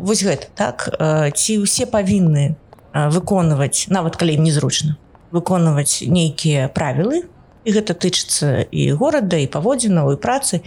вот 0.00 0.22
это 0.22 0.46
так 0.56 0.88
ці 1.36 1.64
все 1.64 1.84
повинны 1.84 2.56
выконывать 2.94 3.84
нават 3.88 4.16
коли 4.16 4.32
им 4.32 4.44
незручно 4.44 4.96
выконывать 5.30 6.02
некие 6.06 6.68
правілы 6.68 7.24
и 7.64 7.72
гэта 7.72 7.94
тычыцца 7.94 8.62
и 8.62 8.92
города 8.92 9.36
и 9.36 9.46
паводзінаў 9.46 10.12
и 10.12 10.16
працы 10.16 10.62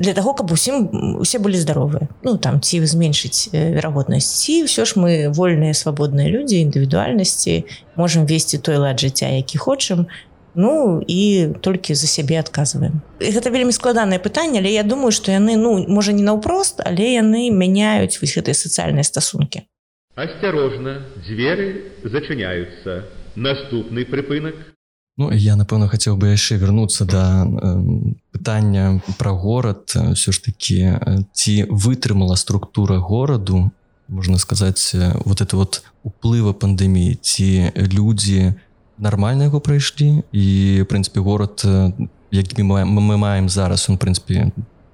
для 0.00 0.12
того 0.12 0.34
каб 0.34 0.52
усім 0.52 0.90
усе 1.20 1.38
былі 1.38 1.58
здаровыя 1.58 2.08
ну 2.22 2.36
там 2.36 2.60
ці 2.60 2.82
зменшыць 2.86 3.54
верагоднасць 3.54 4.42
ці 4.42 4.66
ўсё 4.66 4.82
ж 4.82 4.98
мы 4.98 5.30
вольныя 5.30 5.74
свабодныя 5.74 6.26
людзі 6.26 6.58
індывідуальнасці 6.66 7.64
можемм 7.94 8.26
весці 8.26 8.58
той 8.58 8.82
лад 8.82 8.98
жыцця 8.98 9.30
які 9.30 9.58
хочам 9.58 10.06
ну 10.58 11.04
і 11.06 11.54
толькі 11.60 11.94
за 11.94 12.10
сябе 12.10 12.42
адказваем 12.42 12.98
гэта 13.22 13.54
вельмі 13.54 13.70
складанае 13.70 14.18
пытанне 14.18 14.58
але 14.58 14.74
я 14.74 14.82
думаю 14.82 15.14
што 15.14 15.30
яны 15.30 15.54
ну 15.54 15.78
можа 15.86 16.10
не 16.10 16.26
наўпрост 16.26 16.82
але 16.82 17.14
яны 17.14 17.50
мяняюць 17.54 18.18
вось 18.18 18.34
гэтыя 18.34 18.58
сацыяльныя 18.58 19.06
стасункі. 19.06 19.70
Осторожно 20.16 21.04
дзверы 21.22 21.92
зачыняются 22.02 23.04
наступны 23.36 24.08
прыпынак 24.08 24.75
Ну 25.16 25.30
я 25.32 25.56
напэўна 25.56 25.88
хацеў 25.88 26.16
бы 26.20 26.28
яшчэ 26.28 26.60
вярнуцца 26.60 27.08
да 27.08 27.48
э, 27.48 28.12
пытання 28.36 29.00
пра 29.16 29.32
горад. 29.32 29.88
Ўсё 29.96 30.32
ж 30.32 30.44
такі 30.44 31.00
ці 31.32 31.64
вытрымала 31.72 32.36
структура 32.36 33.00
гораду 33.00 33.72
можна 34.08 34.38
сказаць 34.38 34.94
вот 35.24 35.40
это 35.40 35.56
вот 35.56 35.82
уплыва 36.04 36.52
пандэміі 36.52 37.16
ці 37.22 37.72
людзі 37.74 38.54
нармальна 38.98 39.48
яго 39.48 39.60
прайшлі. 39.60 40.22
І 40.32 40.84
прынцыпе 40.84 41.24
горад 41.24 41.64
як 42.30 42.58
мы, 42.58 42.84
мы 42.84 43.16
маем 43.16 43.48
зараз 43.48 43.88
он 43.88 43.96
прынцыпе 43.96 44.52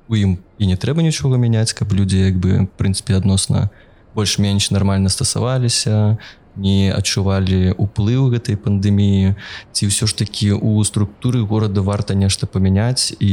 у 0.09 0.17
ім 0.17 0.39
і 0.59 0.67
не 0.67 0.77
трэба 0.77 1.03
нічога 1.03 1.39
мяняць 1.39 1.73
каб 1.73 1.93
людзі 1.93 2.31
як 2.31 2.37
бы 2.37 2.69
прынцыпе 2.79 3.17
адносна 3.17 3.71
больш-менш 4.15 4.71
нармальна 4.71 5.09
стасаваліся 5.09 6.19
не 6.57 6.93
адчувалі 6.93 7.73
уплыў 7.79 8.29
гэтай 8.33 8.57
пандэміі 8.57 9.35
ці 9.73 9.83
ўсё 9.89 10.07
ж 10.07 10.13
такі 10.17 10.59
у 10.61 10.83
структуры 10.85 11.43
горада 11.47 11.81
варта 11.81 12.15
нешта 12.15 12.47
памяняць 12.47 13.15
і 13.21 13.33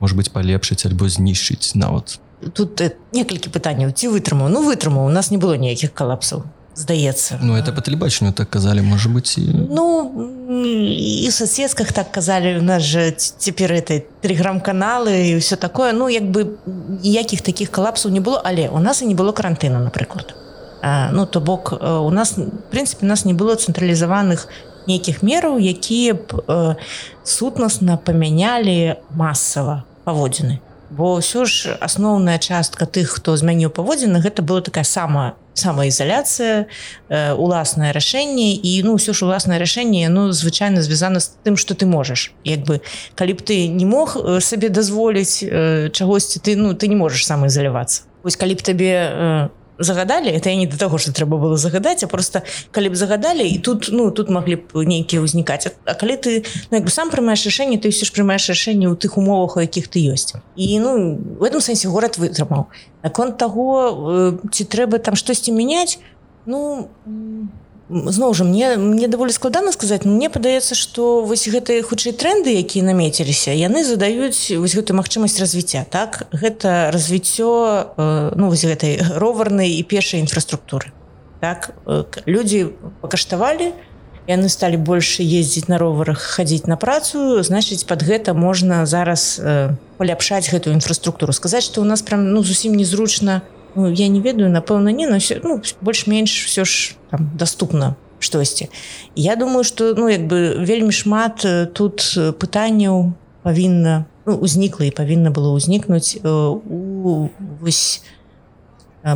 может 0.00 0.16
быть 0.16 0.32
палепшыць 0.32 0.86
альбо 0.86 1.08
знішчыць 1.08 1.74
нават? 1.74 2.20
Тут 2.52 2.80
э, 2.80 2.96
некалькі 3.12 3.52
пытанняў. 3.52 3.92
Ці 3.92 4.08
вытрымаў? 4.08 4.48
Ну 4.48 4.64
вытрымаў. 4.64 5.04
У 5.04 5.12
нас 5.12 5.30
не 5.30 5.36
было 5.36 5.60
ніякіх 5.60 5.92
калапсаў 5.92 6.44
здаецца. 6.74 7.38
Ну 7.42 7.56
это 7.56 7.72
по 7.72 7.80
тэлебачанню 7.84 8.32
так 8.32 8.50
казалі 8.50 8.80
можа 8.82 9.08
быть 9.08 9.36
і... 9.36 9.52
ну 9.68 10.08
і 10.64 11.28
в 11.28 11.32
соседсках 11.32 11.92
так 11.92 12.12
казалі. 12.12 12.58
У 12.58 12.62
нас 12.62 12.82
же 12.82 13.12
цяпер 13.12 13.72
этой 13.72 14.04
телеграм-каналы 14.22 15.28
і 15.28 15.36
все 15.36 15.56
такое. 15.56 15.92
Ну 15.92 16.08
як 16.08 16.24
бы 16.24 16.56
ніякіх 17.02 17.42
таких 17.42 17.70
калапсаў 17.70 18.10
не 18.10 18.20
было 18.20 18.40
але 18.44 18.68
у 18.68 18.78
нас 18.78 19.02
і 19.02 19.06
не 19.06 19.14
было 19.14 19.32
карантына 19.32 19.78
напрыклад 19.78 20.39
ну 20.82 21.26
то 21.26 21.40
бок 21.40 21.72
у 21.72 22.10
нас 22.10 22.36
в 22.36 22.48
прынцыпе 22.72 23.06
нас 23.06 23.24
не 23.24 23.34
было 23.34 23.56
цэнтралізаваных 23.56 24.48
нейкіх 24.86 25.22
мераў 25.22 25.60
якія 25.60 26.14
б 26.14 26.76
сутнасна 27.24 27.96
памянялі 27.96 28.96
масава 29.14 29.84
паводзіны. 30.04 30.60
Бо 30.90 31.22
ўсё 31.22 31.46
ж 31.46 31.78
асноўная 31.78 32.42
частка 32.42 32.82
тых 32.82 33.22
хто 33.22 33.36
змяніў 33.38 33.70
паводзіны 33.70 34.18
гэта 34.18 34.42
была 34.42 34.58
такая 34.58 34.82
самая 34.82 35.38
самаізаляцыя 35.54 36.66
э, 36.66 37.32
уласнае 37.34 37.92
рашэнне. 37.94 38.58
І 38.58 38.82
ну 38.82 38.98
ўсё 38.98 39.14
ж 39.14 39.22
уласнае 39.22 39.62
рашэнне 39.62 40.10
ну 40.10 40.34
звычайна 40.34 40.82
звязана 40.82 41.22
з 41.22 41.38
тым 41.46 41.54
что 41.54 41.78
ты 41.78 41.86
можаш. 41.86 42.34
Як 42.42 42.66
бы 42.66 42.82
калі 43.14 43.38
б 43.38 43.40
ты 43.46 43.70
не 43.70 43.86
мог 43.86 44.18
сабе 44.42 44.68
дазволіць 44.68 45.46
э, 45.46 45.90
чагосьці 45.94 46.42
ты 46.42 46.56
ну 46.58 46.74
ты 46.74 46.90
не 46.90 46.98
можаш 46.98 47.22
самаізалявацца. 47.22 48.02
Вось 48.26 48.34
калі 48.34 48.58
б 48.58 48.62
табе 48.66 48.90
э, 48.90 49.48
загадалі. 49.80 50.28
Это 50.28 50.50
я 50.50 50.56
не 50.56 50.66
до 50.66 50.78
того 50.78 50.98
что 50.98 51.12
трэба 51.12 51.36
было 51.38 51.56
загадаць 51.56 52.04
а 52.04 52.06
просто 52.06 52.42
калі 52.70 52.88
б 52.88 52.96
загадалі 52.96 53.48
і 53.48 53.58
тут 53.58 53.88
ну 53.92 54.10
тут 54.10 54.30
могли 54.30 54.56
б 54.56 54.84
нейкія 54.86 55.22
ўзнікаць 55.22 55.72
А 55.84 55.94
калі 55.94 56.16
ты 56.16 56.44
ну, 56.70 56.80
бы 56.80 56.90
сам 56.90 57.10
прымаешь 57.10 57.44
рашэнне 57.44 57.78
ты 57.78 57.88
ўсё 57.88 58.04
ж 58.04 58.12
прымаешь 58.12 58.48
рашэнне 58.48 58.86
ў 58.88 58.96
тых 58.96 59.18
умовах 59.18 59.56
у 59.56 59.60
якіх 59.60 59.88
ты 59.88 60.00
ёсць 60.00 60.36
і 60.56 60.78
ну 60.78 61.18
в 61.38 61.44
этом 61.44 61.60
сэнсе 61.60 61.88
город 61.88 62.18
вытрымаў 62.18 62.68
наконт 63.02 63.38
того 63.38 64.38
ці 64.52 64.64
трэба 64.64 64.98
там 64.98 65.16
штосьці 65.16 65.52
мяняць 65.52 65.98
ну 66.46 66.88
не 67.06 67.59
зноў 67.90 68.34
жа 68.34 68.44
мне 68.44 68.76
мне 68.76 69.08
даволі 69.08 69.34
складана 69.34 69.72
сказаць 69.74 70.06
мне 70.06 70.30
падаецца 70.30 70.78
што 70.78 71.26
вось 71.26 71.50
гэтыя 71.50 71.82
хутчэй 71.82 72.14
тренды 72.14 72.54
якія 72.54 72.86
намеціліся 72.86 73.50
яны 73.50 73.82
задаюць 73.84 74.38
вось 74.62 74.76
гэтую 74.78 74.94
магчымасць 74.96 75.40
развіцця 75.42 75.84
так? 75.90 76.30
Гэта 76.30 76.94
развіццё 76.94 77.50
э, 77.98 78.32
ну 78.38 78.48
вось 78.48 78.64
гэтай 78.64 79.02
роварнай 79.18 79.74
і 79.74 79.82
першай 79.82 80.22
інфраструктуры 80.22 80.94
так? 81.42 81.74
Э, 81.86 82.06
людзі 82.26 82.70
пакаштавалі 83.02 83.74
яны 84.30 84.48
сталі 84.48 84.78
больш 84.78 85.18
ездзіць 85.18 85.66
на 85.66 85.78
роварах 85.82 86.22
хадзіць 86.22 86.70
на 86.70 86.78
працу 86.78 87.42
значыць 87.42 87.82
под 87.82 88.06
гэта 88.06 88.38
можна 88.38 88.86
зараз 88.86 89.42
э, 89.42 89.74
паляпшаць 89.98 90.46
гэтую 90.46 90.78
інфраструктуру. 90.78 91.34
Сказаць 91.34 91.66
што 91.66 91.82
у 91.82 91.88
нас 91.88 92.06
прям 92.06 92.30
ну 92.30 92.46
зусім 92.46 92.78
незручна 92.78 93.42
у 93.42 93.59
ну, 93.74 93.90
я 93.90 94.08
не 94.08 94.20
ведаю 94.20 94.50
напэўна 94.50 94.88
не 94.88 95.06
но 95.06 95.18
все 95.18 95.40
ну, 95.42 95.62
больш-менш 95.80 96.44
все 96.46 96.64
ж 96.64 96.94
там 97.10 97.30
доступна 97.34 97.96
штосьці 98.18 98.68
я 99.14 99.36
думаю 99.36 99.64
что 99.64 99.94
ну 99.96 100.08
як 100.08 100.26
бы 100.26 100.64
вельмі 100.64 100.92
шмат 100.92 101.44
э, 101.44 101.66
тут 101.66 102.00
э, 102.16 102.32
пытанняў 102.32 103.12
павінна 103.42 104.04
ну, 104.26 104.36
узнікла 104.36 104.86
і 104.86 104.90
павінна 104.90 105.30
было 105.30 105.56
ўзнікнуць 105.56 106.20
э, 106.22 106.28
у 106.28 107.28
вось 107.60 108.02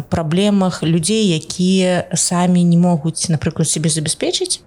праблемах 0.09 0.83
людзей 0.83 1.29
якія 1.29 2.09
самі 2.15 2.65
не 2.65 2.79
могуць 2.79 3.29
напрыклад 3.29 3.69
себе 3.69 3.91
забяспечыць 3.91 4.65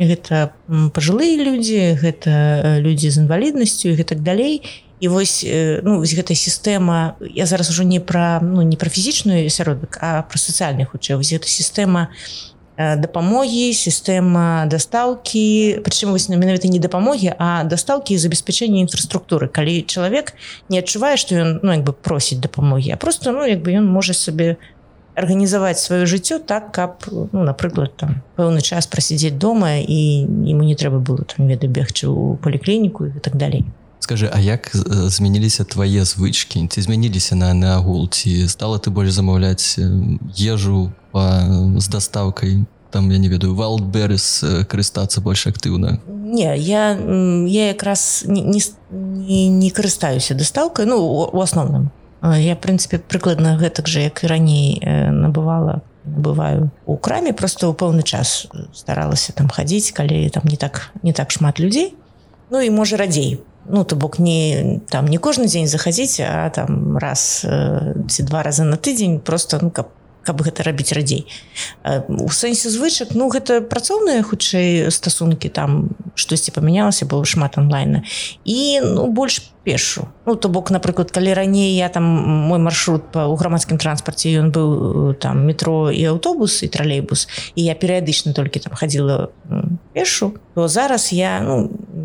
гэта 0.00 0.52
пажылыя 0.96 1.36
людзі 1.44 2.00
гэта 2.00 2.80
людзі 2.80 3.10
з 3.10 3.16
інваліднасцю 3.28 3.92
і 3.92 3.96
гэтак 4.00 4.24
далей 4.24 4.64
і 5.00 5.08
вось 5.08 5.44
ну 5.82 5.98
вось 6.00 6.14
гэта 6.16 6.34
сістэма 6.34 7.16
я 7.20 7.46
зараз 7.46 7.70
ужо 7.70 7.84
не 7.84 8.00
пра 8.00 8.40
ну 8.42 8.62
не 8.62 8.76
пра 8.76 8.88
фізічную 8.88 9.50
сяродак 9.50 9.98
а 10.00 10.22
пра 10.22 10.38
сацыяльны 10.38 10.86
хутчэй. 10.86 11.16
Вось 11.16 11.32
гэта 11.32 11.48
сістэма 11.48 12.08
дапамогі 12.76 13.72
сістэма 13.72 14.68
дастаўкі 14.68 15.80
прычым 15.84 16.12
вось 16.12 16.28
на 16.28 16.36
менавіта 16.36 16.68
не 16.68 16.80
дапамогі 16.80 17.36
а 17.36 17.64
дастаўкі 17.64 18.16
забеспячэння 18.16 18.80
інфраструктуры. 18.84 19.48
Калі 19.48 19.84
чалавек 19.84 20.32
не 20.68 20.80
адчувае 20.80 21.16
што 21.16 21.36
ён 21.36 21.60
ну 21.62 21.72
як 21.72 21.84
бы 21.84 21.92
просіць 21.92 22.40
дапамогі 22.40 22.92
а 22.92 22.96
просто 22.96 23.32
ну 23.32 23.44
як 23.44 23.60
бы 23.60 23.76
ён 23.76 23.84
можа 23.84 24.16
сабе 24.16 24.56
арганізаваць 25.16 25.80
сваё 25.80 26.04
жыццё 26.04 26.38
так 26.40 26.72
каб 26.72 27.04
ну 27.08 27.44
напрыклад 27.44 27.96
там 27.96 28.20
пэўны 28.36 28.60
час 28.60 28.86
прасядзець 28.86 29.36
дома 29.36 29.76
і 29.80 30.24
ему 30.24 30.64
не 30.64 30.76
трэба 30.76 31.00
было 31.00 31.24
там 31.24 31.48
веда 31.48 31.68
бегчы 31.68 32.08
ў 32.08 32.36
паліклініку 32.40 33.12
і 33.12 33.20
так 33.20 33.36
далей 33.36 33.64
скажи 34.06 34.30
а 34.32 34.38
як 34.38 34.70
змяніліся 35.10 35.64
твае 35.64 36.06
звычки 36.06 36.62
ці 36.70 36.78
змяніліся 36.78 37.34
на 37.34 37.50
наагул 37.54 38.06
ці 38.06 38.46
стала 38.46 38.78
ты 38.78 38.94
больш 38.94 39.10
замаўляць 39.10 39.82
ежу 40.38 40.94
па, 41.10 41.42
з 41.74 41.86
дастаўкай 41.90 42.62
там 42.94 43.10
я 43.10 43.18
не 43.18 43.26
ведаю 43.26 43.58
валберрис 43.58 44.46
карыстацца 44.70 45.18
больш 45.18 45.50
актыўна 45.50 45.98
не 46.06 46.54
я 46.54 46.94
я 47.50 47.74
якраз 47.74 48.22
не, 48.30 48.46
не, 48.46 49.48
не, 49.50 49.70
карыстаюся 49.74 50.38
дастаўкай 50.38 50.86
ну 50.86 51.02
у 51.02 51.42
асноўным 51.42 51.90
я 52.22 52.54
прынцыпе 52.54 53.02
прыкладна 53.02 53.58
гэтак 53.58 53.90
жа 53.90 54.06
як 54.06 54.22
і 54.22 54.30
раней 54.30 54.78
набывала 54.86 55.82
бываю 56.06 56.70
у 56.86 56.94
краме 56.94 57.34
просто 57.34 57.66
ў 57.66 57.74
пэўны 57.74 58.06
час 58.06 58.46
старалася 58.70 59.34
там 59.34 59.50
хадзіць 59.50 59.90
калі 59.90 60.30
там 60.30 60.46
не 60.46 60.54
так 60.54 60.94
не 61.02 61.10
так 61.10 61.34
шмат 61.34 61.58
людзей 61.58 61.98
ну 62.54 62.62
і 62.62 62.70
можа 62.70 63.02
радзей 63.02 63.42
ну 63.68 63.84
то 63.84 63.96
бок 63.96 64.18
не 64.18 64.80
там 64.90 65.06
не 65.06 65.18
кожны 65.18 65.46
дзень 65.46 65.68
захадзіць 65.68 66.20
а 66.20 66.50
там 66.50 66.96
раз 66.98 67.44
ці 67.44 68.22
два 68.22 68.42
разы 68.42 68.64
на 68.64 68.76
тыдзень 68.76 69.20
просто 69.20 69.58
ну 69.62 69.70
каб 69.70 69.88
каб 70.26 70.42
гэта 70.42 70.66
рабіць 70.66 70.90
радзей. 70.90 71.24
У 72.10 72.28
сэнсе 72.28 72.68
звычак 72.74 73.14
ну 73.14 73.30
гэта 73.30 73.62
працоўныя 73.62 74.26
хутчэй 74.26 74.90
стасункі 74.90 75.48
там 75.54 75.94
штосьці 76.18 76.50
памянялася 76.50 77.06
было 77.06 77.22
шмат 77.22 77.54
онлайна. 77.62 78.02
І 78.42 78.82
ну 78.82 79.06
больш 79.06 79.38
пешу. 79.62 80.10
Ну 80.26 80.34
то 80.34 80.50
бок 80.50 80.70
напрыклад 80.74 81.14
калі 81.14 81.34
раней 81.34 81.78
я 81.78 81.88
там 81.88 82.04
мой 82.50 82.58
маршрут 82.58 83.06
па 83.14 83.30
у 83.30 83.38
грамадскім 83.38 83.78
транспарце 83.78 84.34
ён 84.42 84.50
быў 84.50 85.14
там 85.22 85.46
метро 85.46 85.90
і 85.94 86.02
аўтобус 86.10 86.62
і 86.62 86.68
тралейбус 86.74 87.26
і 87.54 87.62
я 87.62 87.78
перыядычна 87.78 88.34
толькі 88.34 88.62
там 88.66 88.74
хадзіла 88.74 89.30
пешу 89.94 90.34
то 90.54 90.66
зараз 90.66 91.12
я 91.14 91.38
ну 91.40 91.70
не 91.94 91.95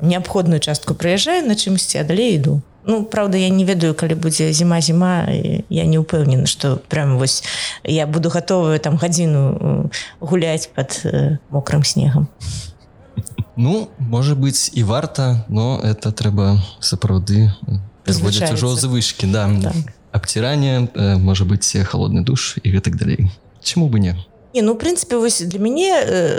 неабходную 0.00 0.60
частку 0.60 0.94
прыязджаю 0.94 1.46
на 1.46 1.54
чымсьці 1.54 1.98
а 1.98 2.04
далей 2.04 2.36
іду. 2.36 2.60
Ну 2.86 3.04
правда 3.04 3.36
я 3.36 3.48
не 3.48 3.64
ведаю 3.64 3.94
калі 3.94 4.14
будзе 4.14 4.52
зіма 4.52 4.80
зіма 4.80 5.26
я 5.68 5.84
не 5.84 5.98
ўпэўнена 5.98 6.46
что 6.46 6.76
прям 6.88 7.18
вось 7.18 7.42
я 7.82 8.06
буду 8.06 8.30
готовую 8.30 8.78
там 8.78 8.96
гадзіну 8.96 9.90
гуляць 10.20 10.70
под 10.70 11.02
мокрым 11.50 11.84
снегам. 11.84 12.28
Ну 13.56 13.88
может 13.98 14.38
быть 14.38 14.70
і 14.74 14.84
варта 14.84 15.44
но 15.48 15.80
это 15.82 16.12
трэба 16.12 16.62
сапраўды 16.80 17.50
ўжо 18.06 18.76
завышки 18.76 19.26
да. 19.26 19.50
Так. 19.62 19.74
абцірання 20.12 20.88
можа 21.18 21.44
быть 21.44 21.66
холодны 21.90 22.22
душ 22.22 22.58
і 22.62 22.70
гэтак 22.70 22.96
далей. 22.96 23.30
Чаму 23.62 23.88
бы 23.88 23.98
не 23.98 24.14
Не, 24.56 24.62
ну 24.62 24.74
прынцыпе 24.74 25.18
вось 25.20 25.42
для 25.44 25.60
мяне 25.60 25.92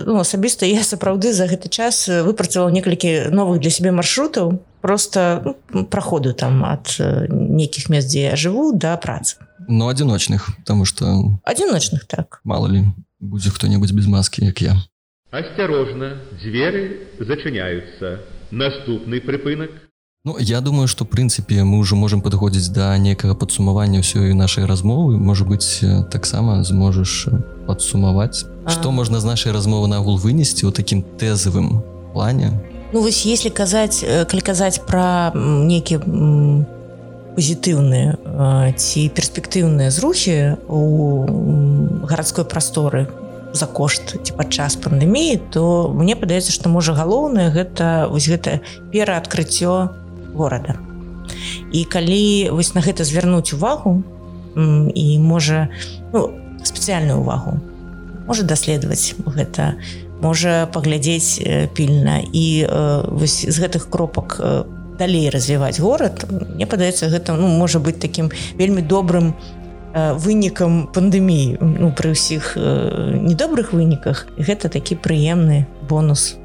ну, 0.09 0.17
асабіста 0.17 0.65
я 0.65 0.81
сапраўды 0.81 1.37
за 1.37 1.45
гэты 1.45 1.69
час 1.69 2.09
выпрацаваў 2.09 2.73
некалькі 2.73 3.29
новых 3.29 3.61
для 3.61 3.69
сябе 3.69 3.93
маршрутаў 3.93 4.57
просто 4.81 5.53
ну, 5.69 5.85
праходу 5.85 6.33
там 6.33 6.65
ад 6.65 6.89
нейкіх 7.29 7.93
мест 7.93 8.09
дзе 8.09 8.33
я 8.33 8.35
жыву 8.35 8.73
да 8.73 8.97
працы. 8.97 9.37
Но 9.69 9.85
ну, 9.85 9.89
адзіночных 9.93 10.49
потому 10.65 10.85
что 10.89 11.05
адзіночных 11.45 12.09
так. 12.09 12.41
мало 12.43 12.65
ли 12.65 12.89
будзе 13.19 13.53
хто-небудзь 13.53 13.93
без 13.93 14.07
маскі 14.09 14.49
як 14.49 14.65
я. 14.65 14.81
Асцярожна 15.29 16.17
дзверы 16.41 17.13
зачыняюцца. 17.21 18.25
Наступны 18.49 19.21
прыпынак 19.21 19.69
Ну, 20.27 20.35
я 20.39 20.59
думаю 20.59 20.89
что 20.89 21.05
прынцыпе 21.05 21.63
мы 21.63 21.77
уже 21.77 21.95
можем 21.95 22.21
подходзіць 22.21 22.67
до 22.67 22.79
да 22.81 22.97
некага 22.97 23.33
подсумавання 23.33 24.03
ўсёй 24.03 24.35
нашай 24.35 24.65
размовы. 24.67 25.15
Может 25.15 25.47
быть 25.47 25.79
таксама 26.11 26.67
зможаш 26.67 27.31
подсумаваць 27.63 28.43
что 28.67 28.91
можна 28.91 29.21
з 29.21 29.23
нашай 29.23 29.55
размовы 29.55 29.87
нагул 29.87 30.17
вынесці 30.19 30.67
у 30.67 30.71
таким 30.71 30.99
тэзавым 30.99 31.79
плане? 32.11 32.51
Ну 32.91 32.99
вось 32.99 33.23
если 33.23 33.47
казаць 33.47 34.03
калі 34.03 34.41
казаць 34.43 34.83
пра 34.83 35.31
нейкі 35.31 36.03
пазітыўныя 37.39 38.75
ці 38.75 39.07
перспектыўныя 39.15 39.87
зрухі 39.95 40.59
у 40.67 42.03
гарадской 42.03 42.43
прасторы 42.43 43.07
за 43.55 43.63
кошт 43.63 44.19
ці 44.27 44.35
падчас 44.35 44.75
пандэміі 44.75 45.39
то 45.55 45.87
мне 45.95 46.19
падаецца 46.19 46.51
што 46.51 46.67
можа 46.67 46.91
галоўнае 46.91 47.47
гэта 47.47 48.11
вось 48.11 48.27
гэта 48.27 48.59
пераадкрыццё 48.91 50.03
горада. 50.37 50.77
І 51.73 51.83
калі 51.83 52.53
вось 52.53 52.73
на 52.77 52.81
гэта 52.85 53.03
звярнуць 53.03 53.51
увагу 53.57 54.03
і 54.93 55.07
можа 55.19 55.67
ну, 56.13 56.31
спецыяльную 56.63 57.19
увагу 57.19 57.59
можа 58.27 58.43
даследаваць 58.43 59.15
гэта 59.25 59.75
у 59.75 60.07
можа 60.21 60.67
паглядзець 60.73 61.41
пільна. 61.73 62.21
І 62.33 62.67
вось 63.07 63.45
з 63.45 63.57
гэтых 63.59 63.89
кропак 63.89 64.41
далей 64.97 65.29
развіваць 65.29 65.79
горад 65.79 66.25
мне 66.29 66.65
падаецца 66.65 67.09
гэта 67.13 67.37
ну 67.37 67.47
можа 67.47 67.79
быць 67.79 68.01
таким 68.01 68.31
вельмі 68.57 68.81
добрым 68.81 69.33
вынікам 69.93 70.89
пандэміі 70.93 71.57
ну, 71.61 71.93
пры 71.93 72.13
ўсіх 72.17 72.57
недобрых 72.57 73.73
выніках. 73.73 74.27
Гэта 74.37 74.69
такі 74.69 74.97
прыемны 74.97 75.65
бонус 75.89 76.37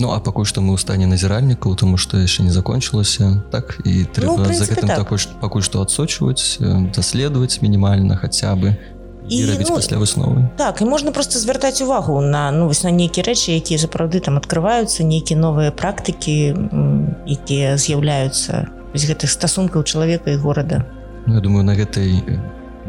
Ну 0.00 0.12
а 0.16 0.20
пакуль 0.20 0.48
што 0.48 0.64
мы 0.64 0.72
ў 0.74 0.80
стане 0.80 1.04
назіральнікаў 1.04 1.76
тому 1.76 2.00
што 2.00 2.16
яшчэ 2.16 2.48
не 2.48 2.54
закончылася 2.54 3.44
так 3.52 3.76
і 3.84 4.08
трэба 4.08 4.48
ну, 4.48 4.54
за 4.56 4.64
гэтым 4.64 4.88
так. 4.88 5.04
пакуль 5.44 5.60
што 5.60 5.84
адсочваць 5.84 6.56
даследаваць 6.96 7.60
мінімальна 7.60 8.16
хаця 8.16 8.56
бы 8.56 8.80
і 9.28 9.44
рабіць 9.44 9.68
ну, 9.68 9.76
пасля 9.76 10.00
высновы 10.00 10.48
так 10.56 10.80
і 10.80 10.88
можна 10.88 11.12
просто 11.12 11.38
звяртаць 11.38 11.84
увагу 11.84 12.20
на 12.24 12.50
ну 12.50 12.66
вось 12.66 12.82
на 12.82 12.90
нейкія 12.90 13.28
рэчы 13.28 13.60
якія 13.60 13.76
сапраўды 13.76 14.24
там 14.24 14.40
открываюцца 14.40 15.04
нейкія 15.04 15.36
новыя 15.36 15.68
практыкі 15.68 16.56
якія 17.28 17.76
з'яўляюцца 17.76 18.72
з 18.96 19.02
гэтых 19.04 19.28
стасункаў 19.28 19.84
чалавека 19.84 20.32
і 20.32 20.40
горада 20.40 20.88
ну, 21.26 21.36
я 21.36 21.40
думаю 21.44 21.62
на 21.64 21.76
гэтай 21.76 22.24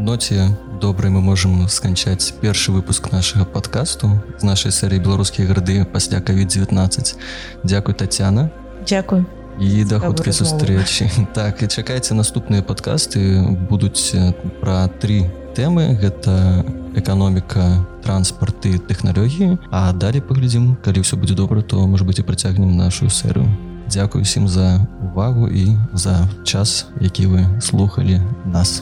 ноце 0.02 0.50
добрай 0.82 1.12
мы 1.12 1.22
можемм 1.22 1.68
сканчаць 1.70 2.34
першы 2.42 2.72
выпуск 2.74 3.12
нашага 3.12 3.46
подкасту 3.46 4.10
з 4.40 4.44
нашай 4.44 4.74
серыі 4.74 4.98
беларускія 4.98 5.48
грады 5.48 5.86
пасля 5.86 6.18
covid-19 6.18 7.16
Дякуй 7.64 7.94
татяна 7.94 8.50
Дякую. 8.90 9.26
І 9.60 9.86
да 9.86 10.00
хуткай 10.00 10.34
сустрэчы 10.34 11.06
так 11.38 11.62
і 11.62 11.68
чакайце 11.68 12.18
наступныя 12.18 12.66
падкасты 12.66 13.46
будуць 13.70 14.18
пра 14.58 14.90
тры 14.98 15.30
тэмы 15.54 15.94
гэта 16.02 16.66
эканоміка 16.98 17.86
транспарты 18.02 18.82
тэхналогіі 18.82 19.60
а 19.70 19.94
далей 19.94 20.26
паглядзім 20.26 20.82
калі 20.82 21.06
ўсё 21.06 21.22
будзе 21.22 21.38
добра 21.38 21.62
то 21.62 21.86
можа 21.86 22.10
быть 22.10 22.18
і 22.18 22.26
працягнем 22.26 22.74
нашу 22.74 23.10
серыю 23.10 23.46
Дякую 23.92 24.24
усім 24.24 24.48
за 24.48 24.82
увагу 25.04 25.46
і 25.46 25.78
за 25.94 26.26
час 26.42 26.90
які 26.98 27.28
вы 27.28 27.46
слухали 27.62 28.18
нас 28.50 28.82